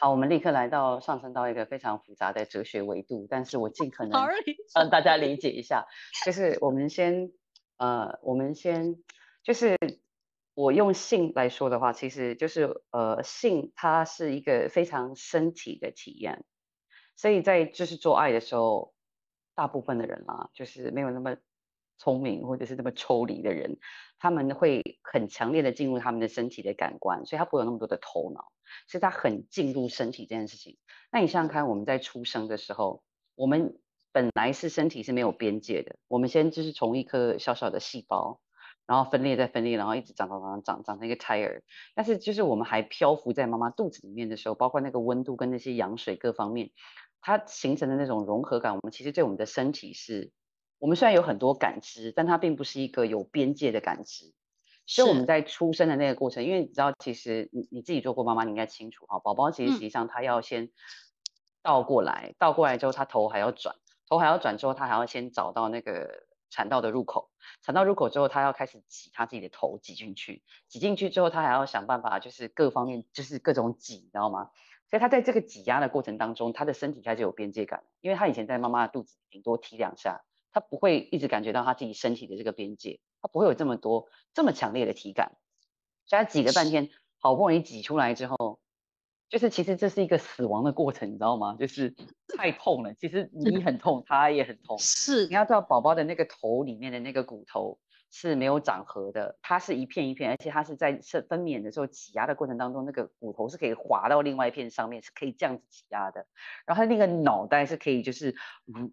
[0.00, 4.28] 好，我们立刻来到上升到一个非常复杂的哲学维度，但是我尽可能
[4.72, 5.84] 让大家理解一下，
[6.24, 7.32] 就是我们先，
[7.78, 8.94] 呃，我们先，
[9.42, 9.76] 就是
[10.54, 16.44] 我用性来说的话，其实就是呃，性它是一个非常身体的体验。
[17.16, 18.94] 所以在就是做爱的时候，
[19.54, 21.36] 大部分的人啦，就是没有那么
[21.98, 23.78] 聪明或者是那么抽离的人，
[24.18, 28.50] 他们会很强烈的进入他们的身体的感官，所以他不会有那么多的头脑，
[28.88, 30.78] 所以他很进入身体这件事情。
[31.12, 33.78] 那你想想看，我们在出生的时候，我们
[34.10, 38.40] 本来是身体是没有边界的，我们先就是从一颗小小的细胞，
[38.86, 41.62] 然后分裂再分裂，然后一直长长长长长成一个胎儿。
[41.94, 46.70] 但是就是我们还漂浮在妈妈肚子里面的时候，包括那个温度跟那些羊水各方面。
[47.24, 50.32] 它形成的那种融合感，我们其实对我们的身体是，
[50.80, 54.32] 我们虽然有很多感知，但它并不是一个有边界的感知。
[54.86, 59.20] 所以我们在出生的那个过程，因为你知道，其实你你自己做过妈妈，你应该清楚哈。
[59.20, 60.70] 宝宝其实实际上他要先
[61.62, 63.76] 倒过来，倒过来之后他头还要转，
[64.08, 67.30] 头还要转之后他还要先找到那个产道的入口，
[67.62, 74.50] 产道入口之后他要开始挤他自己的头挤进去，挤进去之后他还要想办法就是各方面就是各种挤，你知道吗？
[74.90, 85.32] 所以他在这个挤压的过程当中，他的身体开始有边界感，因为他以前在妈妈的肚子顶多踢两下，他不会一直感觉到他自己身体的这个边界，他不会有这么多这么强烈的体感。
[86.04, 88.60] 所以他挤了半天，好不容易挤出来之后，
[89.32, 91.56] 就是其实这是一个死亡的过程，你知道吗？
[91.58, 91.94] 就是
[92.36, 94.78] 太痛了，其实你很痛，他也很痛。
[94.78, 97.78] 是，你要知道宝宝的那个头里面的那个骨头。
[98.14, 106.26] 是没有长合的，它是一片一片，而且它是在分分娩的时候挤压的过程当中，那个骨头是可以滑到另外一片上面，是可以这样子挤压的。
[106.66, 108.34] 然后它那个脑袋是可以就是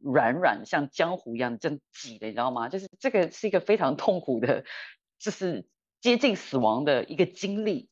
[0.02, 2.70] 软软像浆糊一样这样挤的，你知道吗？
[2.70, 4.64] 就是这个是一个非常痛苦的，
[5.20, 5.68] 就是
[6.00, 7.90] 接近死亡的一个经历。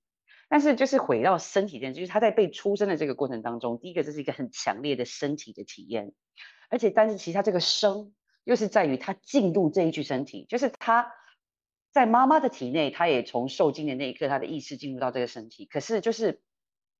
[0.49, 6.13] 但是就是回到身体这就是他在被出生的这个过程当中，第一个这是一个很强烈的身体的体验，
[6.69, 8.13] 而且但是其实他这个生。
[8.47, 11.11] 又是在于他进入这一具身体，就是他
[11.91, 15.65] 在妈妈的体内，他也从受精的那一刻，他的意识进入到这个身体。
[15.65, 16.41] 可是就是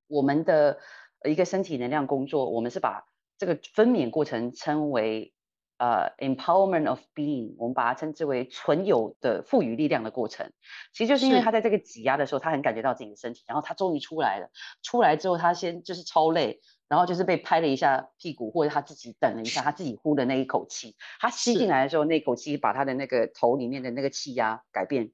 [0.07, 0.81] 我们的
[1.23, 3.07] 一个身体能量工作，我们是把
[3.37, 5.33] 这个分娩过程称为
[5.77, 10.51] 呃 empowerment of being，我们把它称之为存有的赋予力量的过程。
[10.93, 14.49] 其实就是因为他在这个挤压的时候，他很感觉到自己的身体，然后他终于出来了。
[14.83, 16.59] 出来之后，他先就是超累。
[16.89, 25.11] 然后就是被拍了一下屁股，或者他自己等了一下，他自己呼的那一口气，他吸进来的时候，那口气把他的那个头里面的那个气压改变，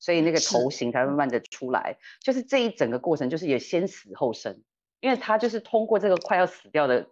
[0.00, 1.98] 所以那个头型才慢慢的出来。
[2.20, 4.64] 就是这一整个过程，就是也先死后生，
[4.98, 7.08] 因为他就是通过这个快要死掉的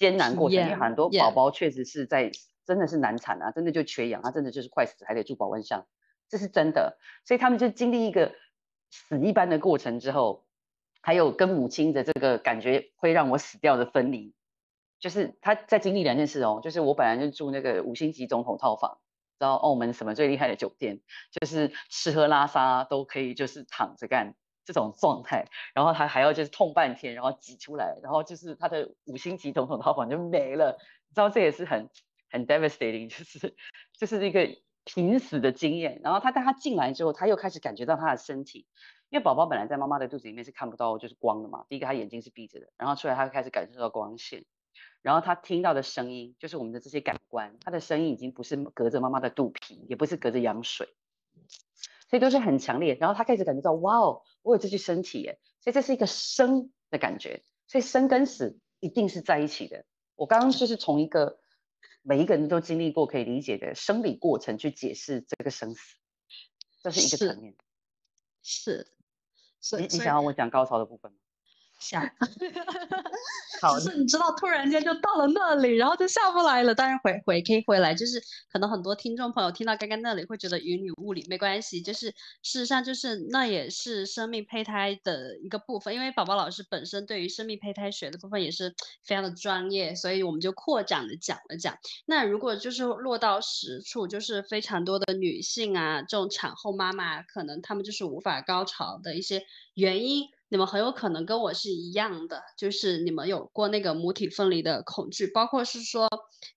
[0.00, 2.32] 艰难过程，因为很多宝宝确实是在
[2.66, 5.86] 真的是难产啊，真的就缺氧，他真的就是快死还得住保温箱，
[6.28, 6.98] 这是真的。
[7.24, 8.34] 所以他们就经历一个
[8.90, 10.44] 死一般的过程之后。
[11.02, 14.34] 还有跟母亲的这个感觉会让我死掉的分离，
[14.98, 18.98] 就是他在经历两件事哦，就是我本来就住那个五星级总统套房，
[19.38, 24.34] 知道澳门什么最厉害的酒店，就是吃喝拉撒都可以，就是躺着干
[24.72, 30.78] 这种状态，然后他还要就是痛半天，然后挤出来，然后就是他的五星级总统套房就没了，
[31.08, 31.90] 你知道这也是很
[32.30, 33.56] 很 devastating，就是
[33.98, 34.48] 就是一个
[34.84, 36.00] 濒死的经验。
[36.04, 38.66] 然后他带他进来之后，他又开始感觉到他的身体。
[39.10, 44.44] 因为宝宝本来在妈妈的肚子里面是看不到就是光的嘛，第一个他眼睛是闭着的，然后出来他就开始感受到光线，
[45.02, 50.94] 然后他听到的声音就是我们的这些感官，他的声音已经不是隔着妈妈的肚皮，也不是隔着羊水，
[52.10, 52.98] 所以都是很强烈。
[53.00, 59.86] 然后他开始感觉到哇哦，我有这具身体耶，所以这是一个生的感觉，所以生跟死一定是在一起的。
[60.16, 61.38] 我刚刚就是从一个
[62.02, 65.96] 每一个人都经历过可以理解的生理过程去解释这个生死，
[66.82, 67.54] 这是一个层面，
[68.42, 68.92] 是。
[69.78, 71.18] 你你想要我讲高潮的部分吗？
[71.80, 72.02] 想
[73.80, 76.74] 只是你知道，突然间就到了那里，然后就下不来了。
[76.74, 81.82] 当然回回可以回来，就是可能很多听众朋友听到刚刚那里会觉得云里雾里，没关系。
[81.82, 82.06] 就是
[82.42, 91.76] 事实上，就是那也是生命胚胎的一个部分，因为宝宝老师本身对于生命胚胎学的部分也是非常的专业，所以我们就扩展的讲了讲。
[92.06, 99.44] 那如果就是落到实处，就是非常多的女性啊，这种产后妈妈，可能她们就是无法高潮的一些
[99.74, 100.28] 原因。
[100.50, 106.08] 你们很有可能跟我是一样的，就是你们有过那个母体分离的恐惧，包括是说，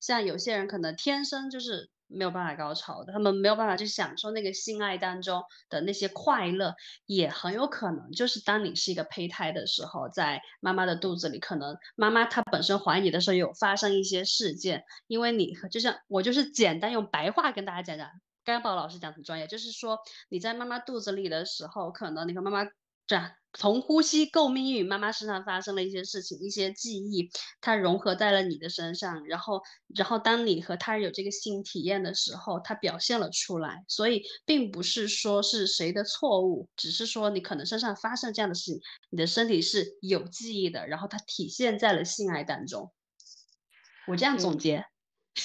[0.02, 6.74] 像有些人可能天生就是没有办法高潮的，他们没有办法去享受那个性爱当中的那些快乐，
[7.06, 18.10] 也很有可能就是当你是一个胚胎的时候，在妈妈的肚子里，可能妈妈她本身怀你的时候有发生一些事件，因为你就像我就是简单用白话跟大家讲讲，
[18.44, 22.68] 刚宝老师讲很专业，就是说你在妈妈肚子里的时候，可能你和妈妈
[23.06, 23.32] 这样。
[23.56, 27.30] 从呼吸共命运，妈妈身上发生了一些事情，一些记忆，
[27.62, 29.62] 它融合在了你的身上，然后，
[29.96, 33.86] 然后当你和他人有这个性体验的时候，它表现了出来。
[33.88, 38.82] 所以，并不是说是谁的错误，只是说你可能身上发生这样的事情，
[39.12, 42.92] 你的身体是有记忆的，然后它体现在了性爱当中。
[44.08, 44.84] 我这样总结，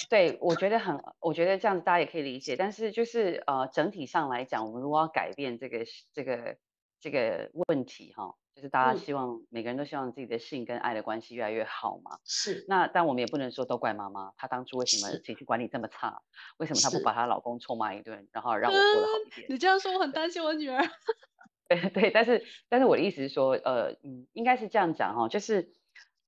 [0.09, 2.55] 对我觉得很，我觉得这样子大家也可以理解。
[2.55, 6.57] 但是就是呃，整体上来讲，我们如果要改变这个这个。
[6.99, 12.19] 这个问题哈，就是大家希望每个人都希望自己的性跟爱的关系越来越好嘛。
[12.25, 12.65] 是。
[12.67, 16.21] 那但我们也不能说都怪妈妈，她当初为什么情绪管理这么差？
[16.57, 19.47] 为什么她不把她老公臭骂一顿，然后让我过得好一点？
[19.49, 20.83] 你这样说，我很担心我女儿。
[21.69, 25.75] 对对，但是但是我的意思是说，呃嗯，应该是这样讲哈，就是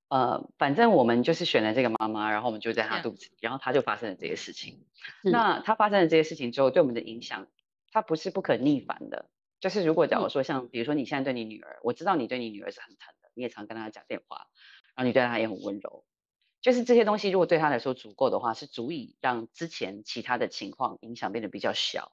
[0.08, 4.86] 呃，反正我们就是选了这个妈妈，然后我们就在她肚子里，然后她就发生了这些事情。
[5.24, 7.48] 那她发生了这些事情之后，对我们的影响，
[7.90, 9.28] 它不是不可逆反的。
[9.62, 14.48] 就是如果假如说像比如说你现在对你女儿，我知道你对你女儿是很疼的，你也常跟她讲电话，
[14.96, 16.04] 然后你对她也很温柔，
[16.60, 22.12] 就是这些东西如果对她来说足够的话，是足以让之前其他的情况影响变得比较小。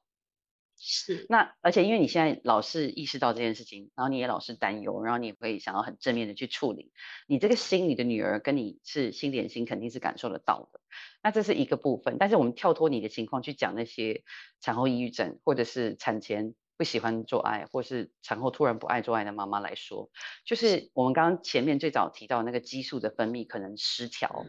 [0.78, 1.26] 是。
[1.28, 6.92] 那而且因为你现在老是意识到这件事情，然后你也老是担忧，然后你也会想要很正面的去处理，
[7.28, 10.82] 你这个心里的女儿跟你是心连心，肯定是感受得到的。
[11.24, 14.24] 那这是一个部分，但是我们跳脱你的情况去讲那些
[14.62, 16.54] 产后抑郁症或者是产前。
[16.80, 20.10] 不喜欢做爱，或是产后突然不爱做爱的妈妈来说，
[20.46, 24.46] 就是我们刚刚前面最早提到那个激素的分泌可能失调，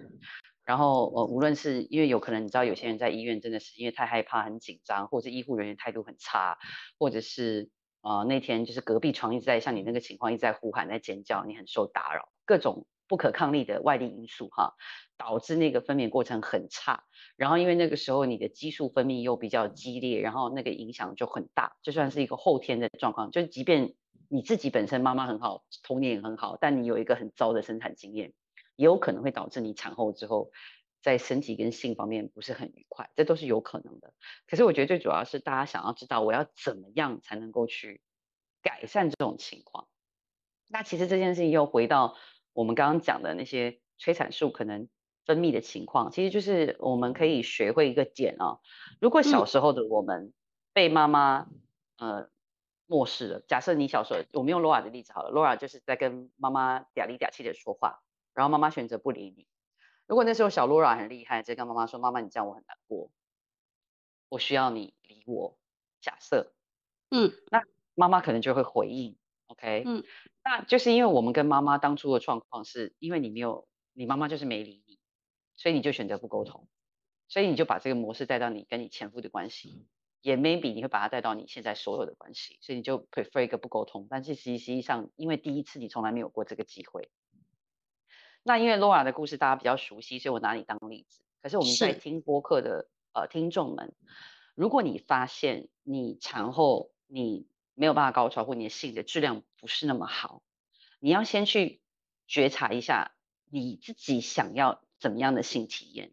[0.64, 6.56] 然后呃，无论是因为有可能你知道有些人在医院真的是因为太害怕、很紧张，或者医护人员态度很差，
[7.00, 7.68] 或者是
[8.02, 12.86] 呃那天就是隔壁床一直在像你那个情况一直在呼喊、在尖叫，你很受打扰，各种。
[13.11, 14.76] 不可抗力的外力因素哈，
[15.16, 17.02] 导致那个分娩过程很差。
[17.34, 21.76] 然后因为那个时候你的激素分泌又比较激烈，然后那个影响就很大。
[21.82, 23.96] 就算是一个后天的状况，就即便
[24.28, 28.32] 你自己本身妈妈很好，童年也很好，但你有一个很糟的生产经验，
[28.76, 30.52] 也有可能会导致你产后之后
[31.02, 34.14] 在身体跟性方面不是很愉快，这都是有可能的。
[34.46, 38.00] 可是我觉得最主要是大家想要知道我要怎么样才能够去
[38.62, 39.88] 改善这种情况。
[40.68, 42.14] 那其实这件事情又回到。
[42.53, 44.88] 我们刚刚讲的那些催产素可能
[45.26, 48.59] 分泌的情况，其实就是我们可以学会一个点啊。
[49.01, 50.32] 如果小时候的我们
[50.72, 51.48] 被妈妈
[51.98, 52.28] 呃
[52.86, 58.03] 漠视了，假设你小时候，我们用 Laura 的例子好了，Laura 就是在跟妈妈嗲里嗲气的说话，
[58.34, 59.46] 然后妈妈选择不理你。
[60.07, 63.12] 如果那时候小 Laura 很厉害，就跟妈妈说：“妈妈，你这样我很难过，
[64.28, 65.57] 我需要你理我。”
[66.03, 66.53] 假设，
[67.11, 67.62] 嗯，那
[67.94, 69.16] 妈妈可能就会回应。
[69.51, 70.05] OK，嗯，
[70.44, 75.01] 那就是因为我们跟妈妈当初的状况是，因为你没有，你妈妈就是没理你，
[75.57, 76.68] 所以你就选择不沟通，
[77.26, 79.88] 所以你就把这个模式带到你跟你前夫的关系，
[80.20, 87.11] 也 maybe 你会把它带到你现在所有的关系，所以你就 prefer 一个不沟通，但是实际实际上，因为第一次你从来没有过这个机会，
[88.44, 91.24] 那因为 Laura 的故事大家比较熟悉，所以我拿你当例子。
[91.42, 93.96] 可是我们在听播客的呃听众们，
[94.55, 97.49] 如果你发现你产后你。
[97.80, 100.42] 没有办法高潮，或你的性的质量不是那么好，
[100.98, 101.80] 你要先去
[102.26, 103.12] 觉察一下
[103.50, 106.12] 你自己想要怎么样的性体验，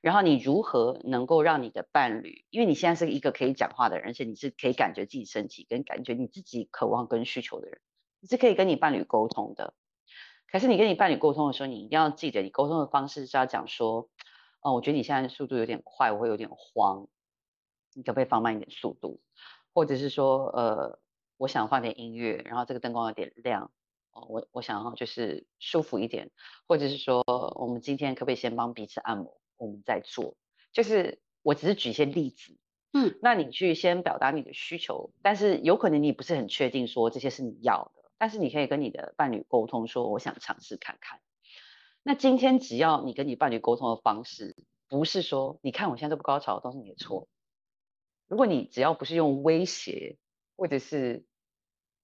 [0.00, 7.82] 然后你如何能够让你的伴侣，因为你现在是一个可以讲话的人，而且你是可以感觉自己身体跟感觉你自己渴望跟需求的人，
[8.20, 9.74] 你是可以跟你伴侣沟通的。
[10.50, 14.08] 可是你跟你伴侣沟通的时候，你一定要记得，你沟通的方式是要讲说，
[14.62, 17.08] 哦，我觉得你现在速度有点快，我会有点慌，
[17.92, 19.20] 你可不可以放慢一点速度？
[19.74, 21.00] 或者是说，呃，
[21.36, 23.72] 我想放点音乐，然后这个灯光有点亮，
[24.12, 26.30] 哦，我我想要就是舒服一点，
[26.66, 30.36] 或者是说，我们今天可不可以先帮彼此按摩，我们再做，
[30.72, 32.56] 就是我只是举一些例子，
[32.92, 41.20] 嗯，那你去先表达你的需求，但是有可能你不是很确定说这些是你要的，但是你可以跟你的伴侣沟通说，我想尝试看看。
[42.04, 44.54] 那今天只要你跟你伴侣沟通的方式，
[44.88, 47.26] 不是说，你看我现在都不高潮，都是你的错。
[48.28, 50.18] 如果你只要不是用威胁，
[50.56, 51.24] 或者是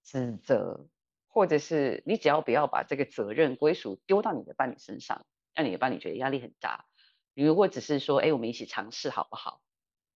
[0.04, 0.86] 指责，
[1.28, 6.86] 或者是你只要不要把这个责任归属丢到你的伴侣身上，让你的伴侣觉得压力很大。
[7.34, 9.60] 你如果只是说，哎，我们一起尝试好不好？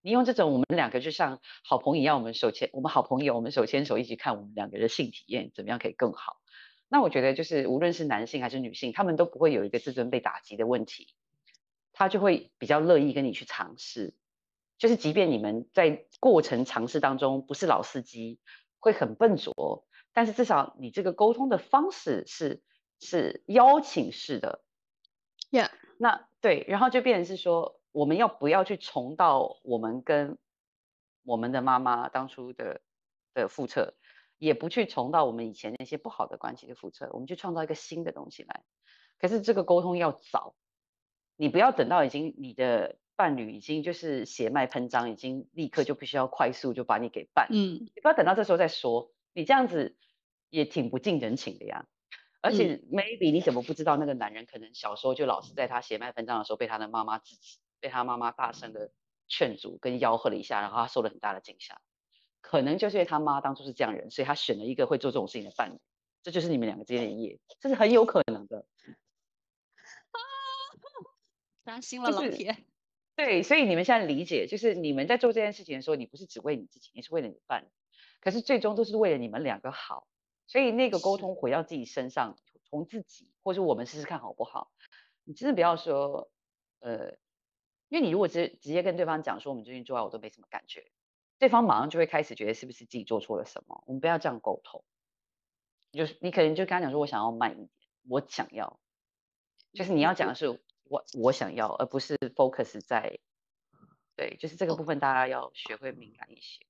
[0.02, 6.36] 你用这种我们两个就像好朋友一样，我们手牵，我们好朋友，我们手牵手一起看我们两个人性体验怎么样可以更好？
[6.88, 11.14] 那我觉得就是无论是男性还是女性，他们都不会有一个自尊被打击的问题，
[11.92, 14.14] 他就会比较乐意跟你去尝试。
[14.84, 18.38] 就是即便你们在过程尝试当中不是老司机，
[18.80, 22.62] 会很笨拙，但是至少你这个沟通的方式是
[23.00, 24.62] 是邀请式的
[25.50, 30.36] ，Yeah，那对，然后就变成是说，我们要不要去重蹈我们跟
[31.22, 32.82] 我们的妈妈当初的
[33.32, 33.94] 的覆辙，
[34.36, 38.62] 也不去重蹈我们以前那些不好的关系的覆辙，我们去创造一个新的东西来。
[39.18, 40.54] 可是这个沟通要早，
[41.36, 42.98] 你不要等到已经你的。
[43.16, 49.96] 伴侣已经就是血脉喷张，已经立刻就必须要快速就把你给办，嗯，你不要等到这时候再说，你这样子
[50.50, 51.86] 也挺不近人情的呀。
[52.40, 58.92] 而且 maybe 你怎么不知道那个男人可能小时候就老是在他血脉喷张的时候被他的妈妈制止，被他妈妈大声的
[59.28, 61.80] 劝阻跟吆喝了一下，然后他受了很大的惊吓。
[62.42, 65.78] 可能就是因为他妈当初是这样人，所以他选了一个会做这种事情的伴侣，
[66.22, 68.66] 这就是你们两个之间的一夜，这是很有可能的。
[70.10, 70.18] 啊，
[71.64, 72.66] 伤心了，老铁。
[73.16, 77.68] 对，所以你们现在理解，就是你们在做这件事情的时候，你不是只为你自己，你是为了你伴侣，
[78.20, 80.08] 可是最终都是为了你们两个好。
[80.46, 84.70] 所以那个沟通回到自己身上，从自己，或者我们试试看好不好？
[85.22, 86.28] 你真的不要说，
[86.80, 87.12] 呃，
[87.88, 90.90] 因为你如果直直接跟对方讲说我们最近做爱我都没什么感觉，
[91.38, 93.84] 对方马上就会开始觉得是不是自己做错了什么？
[93.86, 94.84] 我们不要这样沟通，
[95.92, 97.68] 就是你可能就跟他讲说，我想要慢一点，
[98.08, 98.80] 我想要，
[99.72, 100.60] 就是你要讲的是。
[100.84, 103.18] 我我想要，而不是 focus 在，
[104.16, 106.64] 对，就是这个部分，大家要学会敏感一些。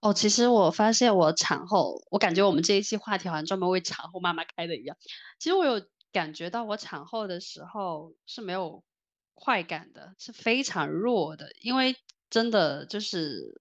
[0.00, 4.96] 哦，其实我发现我产后，我感觉我们这一期话题好像专门为产后妈妈开的一样。
[5.38, 8.82] 其实我有感觉到，我产后的时候是没有
[9.34, 11.96] 快感的，是非常弱的，因为
[12.30, 13.60] 真的就是。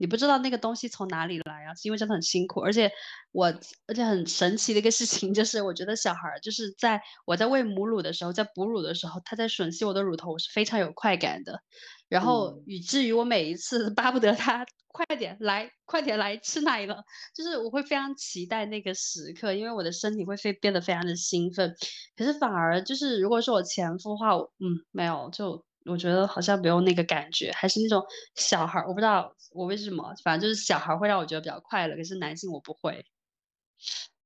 [0.00, 1.74] 你不知道那个东西从哪里来啊？
[1.74, 2.90] 是因为真的很辛苦，而且
[3.32, 3.46] 我
[3.86, 11.60] 而且很神奇的一个事情就是，我觉得小孩就是在我在喂母乳的时候，在哺乳的时候，他在吮吸我的乳头，我是非常有快感的。
[12.08, 17.04] 然后以至于我每一次巴不得他快点来，快点来吃奶了，
[17.36, 21.74] 就是我会非常期待那个时刻，因为我的身体会非变得非常的兴奋。
[22.16, 25.62] 可是反而就是，如果是我前夫的话，嗯，没有就。
[25.86, 28.04] 我觉得好像没有那个感觉，还是那种
[28.34, 33.06] 小孩儿，我不知道我为什么，反正就是小孩儿会让我觉得比较快乐，可是男性我不会。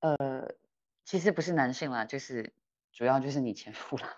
[0.00, 0.16] 呃，
[1.04, 2.52] 其实不是男性啦，就是
[2.92, 4.16] 主要就是你前夫啦。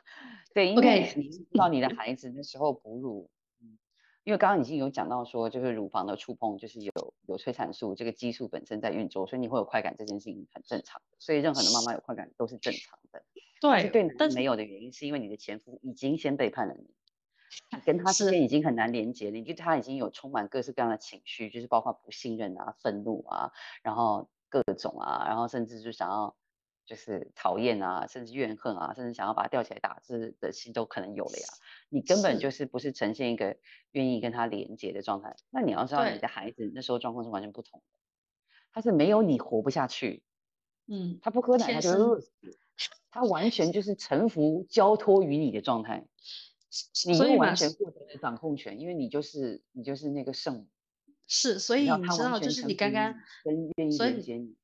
[0.54, 3.30] 对，因为你知道你的孩子那时候哺乳，
[3.60, 3.76] 嗯，
[4.24, 11.02] 因为刚刚已经有讲到说，就是乳房的触碰就是有有催产素，这个激素本身在运作，所以你会有快感，这件事情很正常。
[11.18, 13.22] 所以任何的妈妈有快感都是正常的。
[13.60, 16.90] 对，对，但是没有的原因是因为你的前夫已经先背叛了你。
[17.84, 26.36] 跟他之间已经很难连接了，你对他已经有充满各式各样的情绪，就是包括不信任啊、愤怒啊，然后各种啊，然后甚至就想要
[26.84, 31.46] 就是讨厌啊，甚至怨恨啊，甚至想要把他吊起来打字的心都可能有了呀。
[31.88, 33.56] 你根本就是不是呈现一个
[33.92, 35.36] 愿意跟他连接的状态。
[35.50, 37.86] 那你要知道，你的孩子那时候状况是完全不同的，
[38.72, 40.22] 他是没有你活不下去，
[40.86, 42.30] 嗯，他不喝奶他就饿死，
[43.10, 46.06] 他完全就是臣服交托于你的状态。
[47.06, 50.66] 你又完全获得了掌控权，因为你就是你就是那个圣母。
[51.26, 53.14] 是，所以你知道，就是你刚刚
[53.44, 54.54] 跟愿意连接你。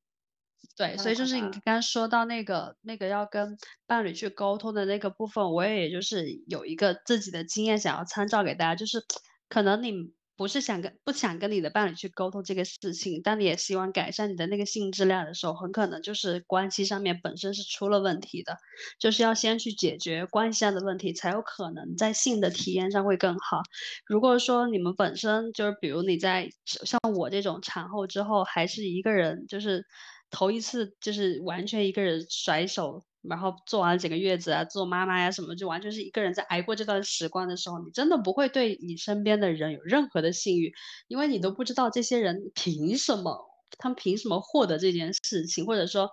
[0.77, 9.05] 对，所以就是你刚刚说到那个那个要跟伴侣去沟通的那个部分，我也就是有一个自己的经验想要参照给大家，就是
[9.49, 10.13] 可能你。
[10.43, 18.57] 不是想跟不想跟你的伴侣去沟通这个事情，但你也希望改善你的那个性质量的时候，很可能就是关系上面本身是出了问题的，
[18.99, 23.63] 就是要先去解决关系上的问题，才有可能在性的体验上会更好。
[24.05, 29.87] 如果说你们本身就是，比如你在像我这种产后之后还是一个人，就是
[30.29, 33.05] 头一次就是完全一个人甩手。
[33.23, 40.73] 然后做完整个月子啊，做妈妈呀什么，就完全是一个人在挨过这段时光的时候，你真的不会对你身边的人有任何的信誉，
[41.09, 43.49] 因为你都不知道这些人凭什么，
[43.79, 46.11] 他们凭什么获得这件事情，或者说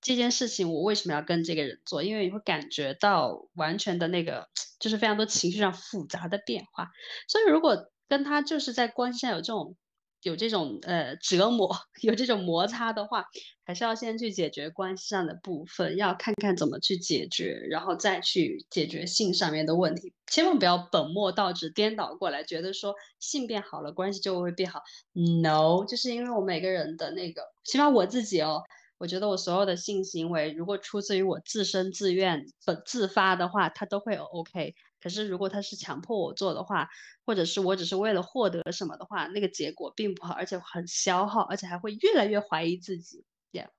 [0.00, 2.02] 这件事情我为什么要跟这个人做？
[2.02, 4.48] 因为你会感觉到完全的那个，
[4.78, 6.90] 就是非常多情绪上复杂的变化。
[7.28, 9.76] 所以如果跟他就是在关系上有这种。
[10.22, 11.70] 有这种呃折磨，
[12.02, 13.24] 有这种摩擦的话，
[13.64, 20.12] 还是要先去解决关系上的部分，要看看怎么去解决，然后再去解决性上面的问题。
[20.30, 24.80] 千万不要本末倒置，颠倒过来，觉得说性变好了，关系就会变好。
[25.12, 28.62] No，就是因为我每个人的那个，起码我自己哦，
[28.98, 34.74] 我觉得我所有的性行为，如果出自于我自身自愿、本自发的话，它都会 OK。
[35.02, 36.88] 可是，如果他是强迫我做的话，
[37.26, 43.24] 或者是我只是为了获得什么的话，那个结果并不好，而且很消耗，而且还会越来越怀疑自己。
[43.50, 43.70] Yeah，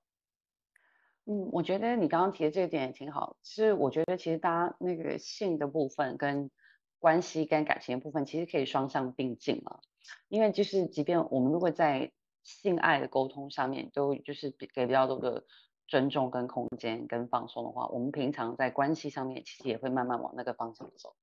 [1.24, 3.38] 嗯，我觉得你刚刚提的这一点也挺好。
[3.42, 6.50] 其实我觉得，其实大家那个性的部分跟
[6.98, 9.80] 关系跟感情的部分，其实可以双向并进嘛。
[10.28, 12.12] 因为就是即便我们如果在
[12.42, 15.46] 性爱的沟通上面都就是给比较多的
[15.86, 21.14] 尊重跟空间跟放松的话，我们平常在关系上面其实也会慢慢往那个方向走。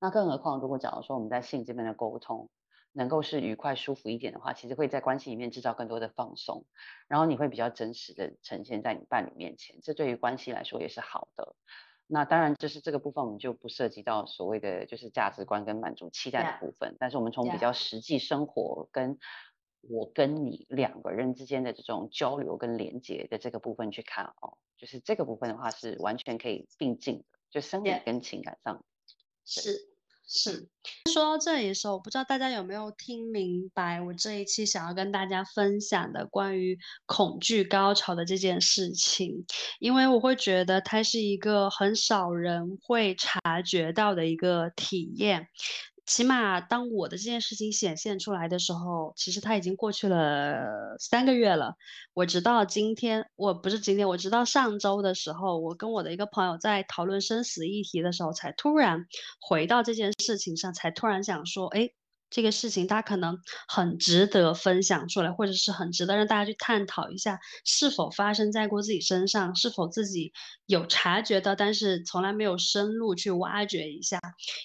[0.00, 2.48] 那更何况如果假如说我们在性这边的沟通
[2.92, 6.64] 能够是愉快舒服一点的话，其实会在关系里面制造更多的放松，
[7.06, 11.54] 然后你会比较真实的呈现在你伴侣面前，这对于关系来说也是好的。
[12.10, 19.18] 那当然，就是这个部分我们就不涉及到所谓的就是价值观跟满足期待的部分，但是我们从比较实际生活跟
[19.82, 28.84] 我跟你两个人之间的这种交流跟连接的这个部分去看哦，就是这个部分的话是完全可以并进的，就生理跟情感上
[29.44, 29.88] 是。
[30.30, 30.68] 是
[31.10, 39.46] 说到这里的时候，我不知道大家有没有听明白我这一期想要跟大家分享的关于恐惧高潮的这件事情，
[39.80, 45.48] 因为我会觉得它是一个很少人会察觉到的一个体验。
[46.08, 51.74] 起码当我的这件事情显现出来的时候，其实它已经过去了三个月了。
[52.14, 59.06] 我直到今天，我不是今天，我直到上周的时候，我跟我的一个朋友在讨论生死议题的时候，才突然
[59.38, 61.90] 回到这件事情上，才突然想说，哎。
[62.30, 70.32] 这个事情，它可能很值得分享出来，或者是很值得让大家去探讨一下，是否发生在过自己身上，是否自己
[70.66, 74.18] 有察觉到，但是从来没有深入去挖掘一下。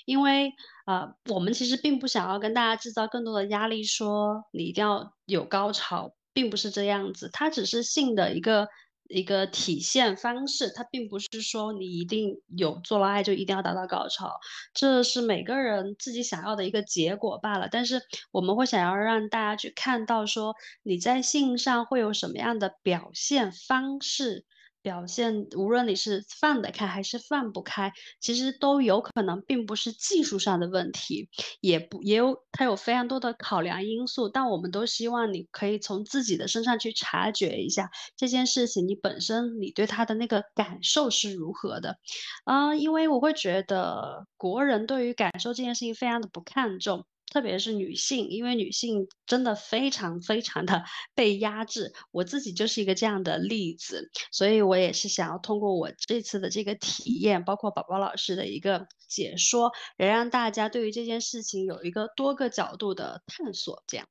[0.05, 0.51] 因为，
[0.85, 8.67] 呃，我们其实并不想要跟大家制造更多的压力，说你一定要有高潮，并不是这样子，它只是性的一个。
[9.13, 14.39] 一个体现方式，它并不是说你一定有做了爱就一定要达到高潮，
[14.73, 17.69] 这是每个人自己想要的一个结果罢了。
[17.71, 18.01] 但是
[18.31, 24.45] 我们会想要让大家去看到，说你在性上会有什么样的表现方式。
[24.83, 31.29] 表现，无论你是放得开还是放不开，其实都有可能并不是技术上的问题，
[31.61, 34.27] 也不也有它有非常多的考量因素。
[34.29, 41.97] 但我们都希望你可以从自己的身上去察觉一下这件事情，你本身你对他的那个感受是如何的
[42.43, 42.75] 啊？
[42.75, 47.05] 因为我会觉得国人对于感受这件事情非常的不看重。
[47.33, 50.83] 特别是女性，因为女性真的非常非常的
[51.15, 63.83] 被压制，我自己就是一个这样的例子，所以我也是想要通过我这次的这个体验，包括宝宝老师的一个解说，也让大家对于这件事情有一个多个角度的探索。
[63.87, 64.07] 这样，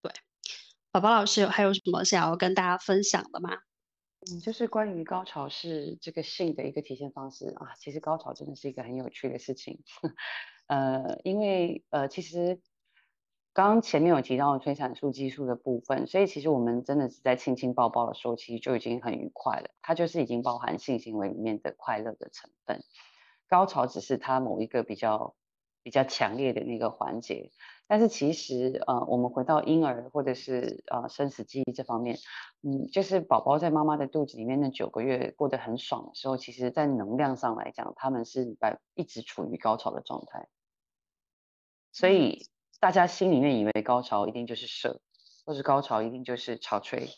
[0.00, 0.12] 对，
[0.92, 3.50] 宝宝老师还有什么想要跟大家分享的吗？
[4.30, 9.82] 嗯，就是关于高潮是这个性的一个体现方式啊，其实高潮真的是一个很有趣的事情。
[10.70, 12.60] 呃，因为呃，其实
[13.52, 19.70] 刚刚前面有提到催产素激素的部分，所以其实我们真的是在亲亲抱抱的时候，其实就已经很愉快了。
[19.82, 22.84] 它就是已经包含性行为里面的快乐的成分，
[23.48, 25.34] 高潮只是它某一个比较
[25.82, 27.50] 比较强烈的那个环节。
[27.88, 32.16] 但是其实呃，我们回到婴儿或者是呃生死记忆这方面，
[32.62, 40.46] 嗯，就是宝宝在妈妈的肚子里面那九个月过得很爽的时候，其实在能量上来讲，他们是在一直处于高潮的状态。
[41.92, 42.46] 所以
[42.78, 45.00] 大家心里面以为高潮一定就是射，
[45.44, 47.10] 或是高潮一定就是潮吹，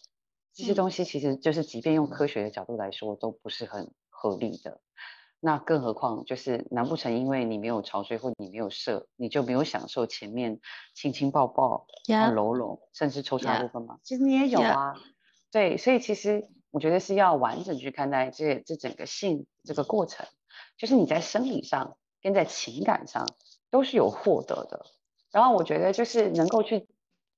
[0.54, 4.80] 这些东西其实就是即便用科学的角度来说都不是很合理的。
[5.44, 10.60] 那更何况就是难不成因为你没有潮吹或你没有射，你就没有享受前面
[10.94, 11.86] 亲亲抱抱、
[12.32, 13.98] 搂搂，甚至抽插部分吗？
[14.04, 14.94] 其实你也有啊。
[15.50, 20.26] 对，所以其实我觉得是要完整去看待这这整个性这个过程，
[20.78, 23.26] 就是你在生理上跟在情感上。
[23.72, 24.84] 都是有获得的，
[25.32, 26.86] 然后我觉得就是能够去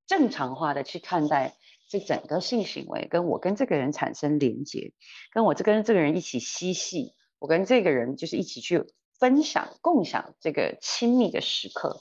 [0.05, 1.55] 正常化的去看待
[1.89, 4.93] 这整个性行为，跟我跟这个人产生连接，
[5.32, 8.85] 跟我这跟这个人一起嬉戏，我跟这个人就是一起去
[9.16, 12.01] 分享、共享这个亲密的时刻，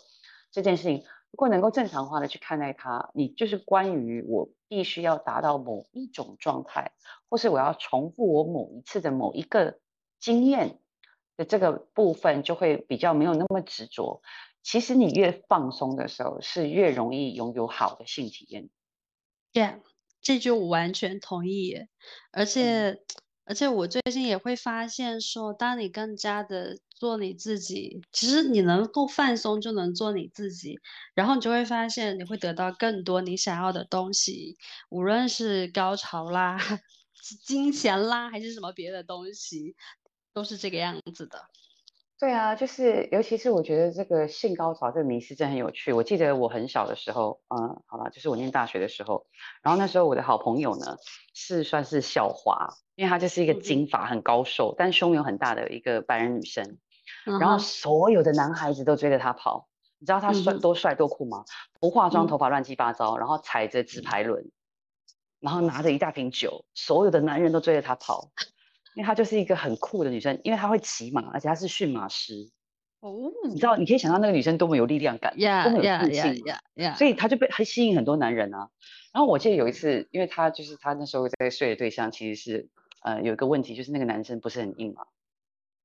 [0.52, 6.92] 这件事情如果能够正常化的去看待它，你就是关于我必须要达到某一种状态，
[7.30, 9.78] 或是我要重复我某一次的某一个
[10.20, 10.80] 经验。
[11.38, 14.22] 的这个部分就会比较没有那么执着。
[14.62, 18.70] 其实你越放松的时候，是越容易拥有好的性体验。
[19.52, 19.82] 对，
[20.22, 21.76] 这句我完全同意。
[22.32, 23.02] 而且，
[23.44, 30.80] 而且我最近也会发现说，当你更加的做你自己，其实你能够放松就能做你自己，
[31.14, 34.56] 然后你就会发现你会得到更多你想要的东西，
[34.90, 36.58] 无论是高潮啦、
[37.44, 39.76] 金钱啦，还是什么别的东西。
[40.34, 41.40] 都是这个样子的，
[42.20, 45.94] 对啊，就是尤其是我觉得这个性高潮这个迷思真很有趣。
[45.94, 49.28] 我记得我很小的时候，嗯，好了，就是我念大学的时候，
[49.62, 50.98] 然后那时候我的好朋友呢
[51.34, 56.78] 是算是校花，因为她就是一个金发很高瘦，但胸有很大的一个白人女生。
[57.26, 59.68] 然后所有的男孩子都追着她跑。
[60.00, 61.46] 你知道她帅多帅多酷吗？
[61.80, 64.52] 不化妆，头发乱七八糟，然后踩着直排轮，
[65.40, 68.32] 然后拿着一大瓶酒，所有的男人都追着她跑，
[68.96, 72.50] 因为她就是一个很酷的女生，因为她会骑马，而且她是驯马师。
[73.00, 75.34] 哦，你知道，你可以想象那个女生多么有力量感，
[75.64, 76.44] 多么有自信，
[76.96, 78.70] 所以她就被很吸引很多男人啊。
[79.12, 82.70] 然后我记得有一次，因为她就是她那时候在睡的对象其实是
[83.02, 85.06] 呃有一个问题，就是那个男生不是很硬嘛，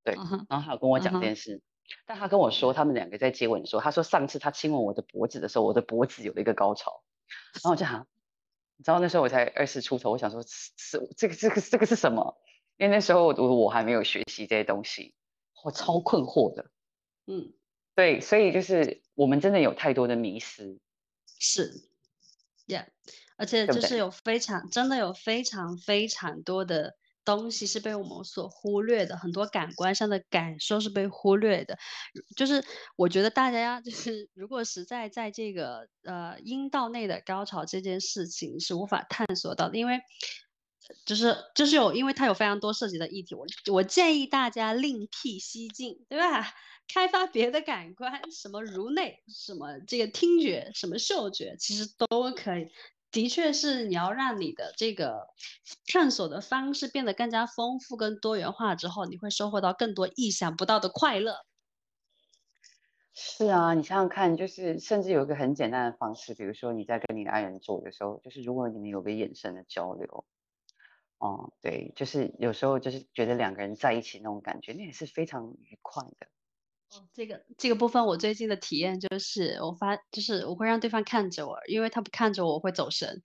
[0.05, 0.15] 对，
[0.49, 1.61] 然后他有跟我讲这件事。
[2.07, 7.03] 但他跟我说，他们两个在接吻的时候，他说上次他亲吻我的脖子的时候，我的脖子有了一个高潮。
[7.55, 8.07] 然后我就想，
[8.77, 12.37] 你知道那时候我才二十出头，我想说是这个这个这个是什么？
[12.79, 15.15] 因为那时候我我还没有学习这些东西，
[15.63, 16.71] 我超困惑的。
[17.27, 17.53] 嗯，
[17.95, 20.79] 对，所以就是我们真的有太多的迷失。
[21.39, 21.73] 是
[22.67, 22.87] ，Yeah，
[23.37, 26.97] 而且就是有非常真的有非常非常多的。
[27.25, 31.79] 东西是被我们所忽略的，很多感官上的感受是被忽略的。
[32.35, 32.65] 就是
[32.97, 40.01] 我觉得大家就是，如果实在在这个呃阴道内的高潮这件事情是无法探索到的，因为
[41.05, 43.35] 就是就是有，因为它有非常多涉及的议题。
[43.35, 46.47] 我我建议大家另辟蹊径，对吧？
[46.89, 52.69] 开发别的感官，什么颅内，什么这个听觉，什么嗅觉，其实都可以。
[53.11, 55.29] 的确是，你要让你的这个
[55.93, 61.45] 探索的方式变得更加丰富、跟多元化之后，你会收获到更多意想不到的快乐。
[63.13, 70.25] 是啊，你想想看，就是甚至有一个很简单的方式，比如说你在跟你的爱人做的时候，就是如果你们有个眼神的交流，
[71.19, 76.29] 哦，对，就是有时候就是觉得两个人在一起那种感觉，那也是非常愉快的。
[76.91, 83.21] 哦，这个这个部分我最近的体验就是，我发就是我会让对方看着我，因为他不看着我，我会走神。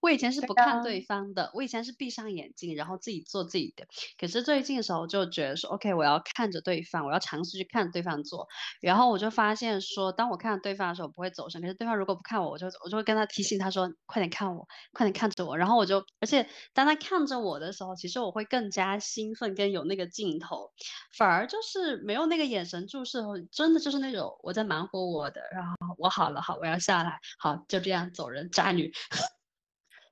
[0.00, 3.86] 我以前是不看对方的，我以前是闭上眼睛，然后自己做自己的。
[4.18, 8.46] 可是最近的时候就觉得说，OK，我要看着对方，我要尝试去看对方做。
[8.80, 11.60] 然后我就发现说，当我看着对方的时候，不会走神。
[11.60, 15.56] 可是对方如果不看我，我就我就会跟他提醒他说，快点看我，快点看着我。
[15.56, 20.70] 然后我就，而且当他看着我的时候，其实我会更加兴奋，跟有那个镜头，
[21.18, 28.90] 反而就是没有那个眼神注视后，真的就是那种我在忙活我的，然后我好了，好，我要下来，好，就这样走人，渣女。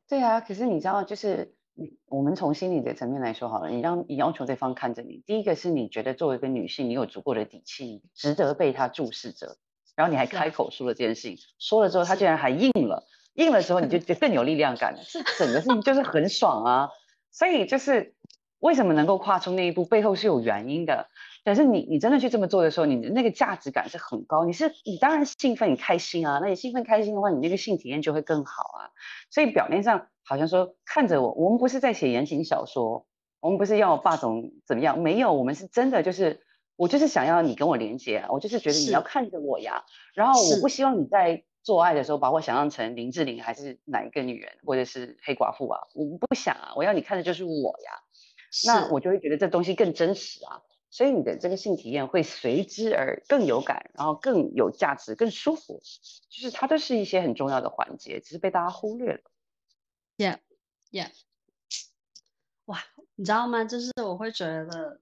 [0.08, 9.58] 对啊，可是你知道，就是你我们从心理的层面来说好了，你让你要求对方看着你，第一个是你觉得作为一个女性，你有足够的底气，值得被他注视着，
[9.94, 13.04] 然后你还开口说了这件事情，说了之后他竟然还应了，
[13.34, 16.88] 应了之后你就 就更有力量感了，这整个事情就是很爽啊，
[17.30, 18.14] 所以就是
[18.60, 21.08] 为什么能够跨出那一步，背后是有原因的。
[21.48, 24.44] 可是你你真的去这么做的时候，你的那个价值感是很高。
[24.44, 26.40] 你是你当然兴奋，你开心啊。
[26.42, 28.92] 那你兴奋开心的话，你那个性体验就会更好啊。
[29.30, 33.06] 所以表面上好像说看着我，我们不是在写言情小说，
[33.40, 35.00] 我们不是要霸总怎么样？
[35.00, 36.42] 没有，我们是真的就是
[36.76, 39.84] 我就是想要你跟我连接，我就是觉得你要看着我呀。
[40.14, 46.74] 然后我不希望你在做爱的时候把我想象成林志玲还是哪一个女人，或者是黑寡妇啊，我不想啊。
[46.76, 47.92] 我要你看的就是我呀，
[48.66, 50.60] 那我就会觉得这东西更真实啊。
[50.90, 55.80] 所以你的这个性体验会随之而更有感，然后更有价值、更舒服，
[56.30, 59.20] 就是它都是一些很重要的环节，只是被大家忽略了。
[60.18, 60.38] Yeah,
[60.90, 61.10] yeah。
[62.66, 62.84] 哇，
[63.16, 63.64] 你知道吗？
[63.64, 65.00] 就是我会觉得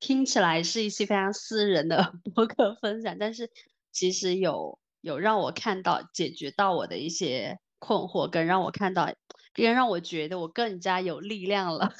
[0.00, 3.50] 听起来是一些非常私人的 博客分享，但是
[3.92, 9.12] 其实有有让我看到解决到我的一些困惑，跟让我看到，
[9.54, 11.92] 更让我觉得我更加有力量了。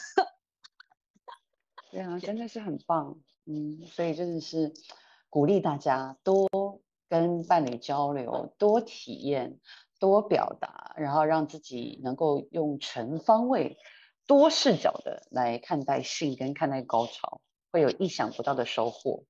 [1.97, 4.74] 对啊，真的是很棒，嗯，所以真的是
[5.30, 6.47] 鼓励大家多
[7.09, 9.59] 跟伴侣交流，多体验，
[9.99, 13.78] 多表达，然后让自己能够用全方位、
[14.26, 17.40] 多视角的来看待性跟看待高潮，
[17.72, 19.24] 会有意想不到的收获。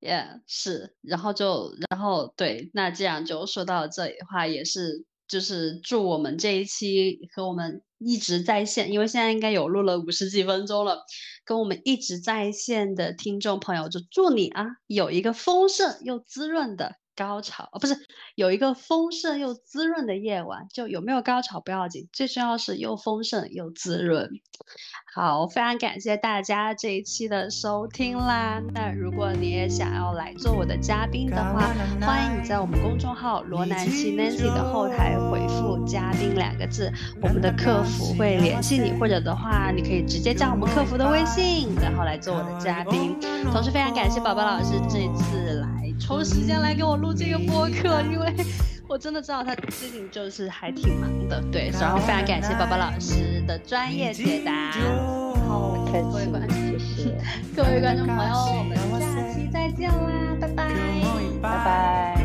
[0.00, 5.06] Yeah，是，然后就，然后对，那这样就说到这里的话，也是。
[5.26, 11.04] 就是祝我们这一期和我们一直在线，因为现在应该有录了五十几分钟了，
[11.44, 16.96] 跟我们一直在线的听众朋友，就祝你啊有一个丰盛又滋润的。
[17.16, 17.96] 高潮哦，不是
[18.34, 24.30] 有一个丰盛又滋润的夜晚，就有没有高潮不要紧，最重要是又丰盛又滋润。
[25.14, 28.60] 好，非常感谢大家这一期的收听啦。
[28.72, 36.92] 那如果你也想要来做我的嘉宾的话，欢迎你在我们公众号罗南西 Nancy 的后台回复“嘉宾”两个字，
[37.22, 43.16] 我们的客服会联系你，或者的话，你可以直接加我们客服的微信，然后来做我的嘉宾。
[43.52, 45.73] 同时，非常感谢宝宝老师这一次来。
[46.06, 48.34] 抽时间来给我录这个播客因为
[48.86, 57.18] 我真的知道他最近就是还挺忙的对然后非常感谢宝宝老师的专业解答然后感谢各位观众谢谢。
[57.56, 60.68] 各位观众朋友我们下期再见啦拜拜。
[61.40, 62.22] 拜拜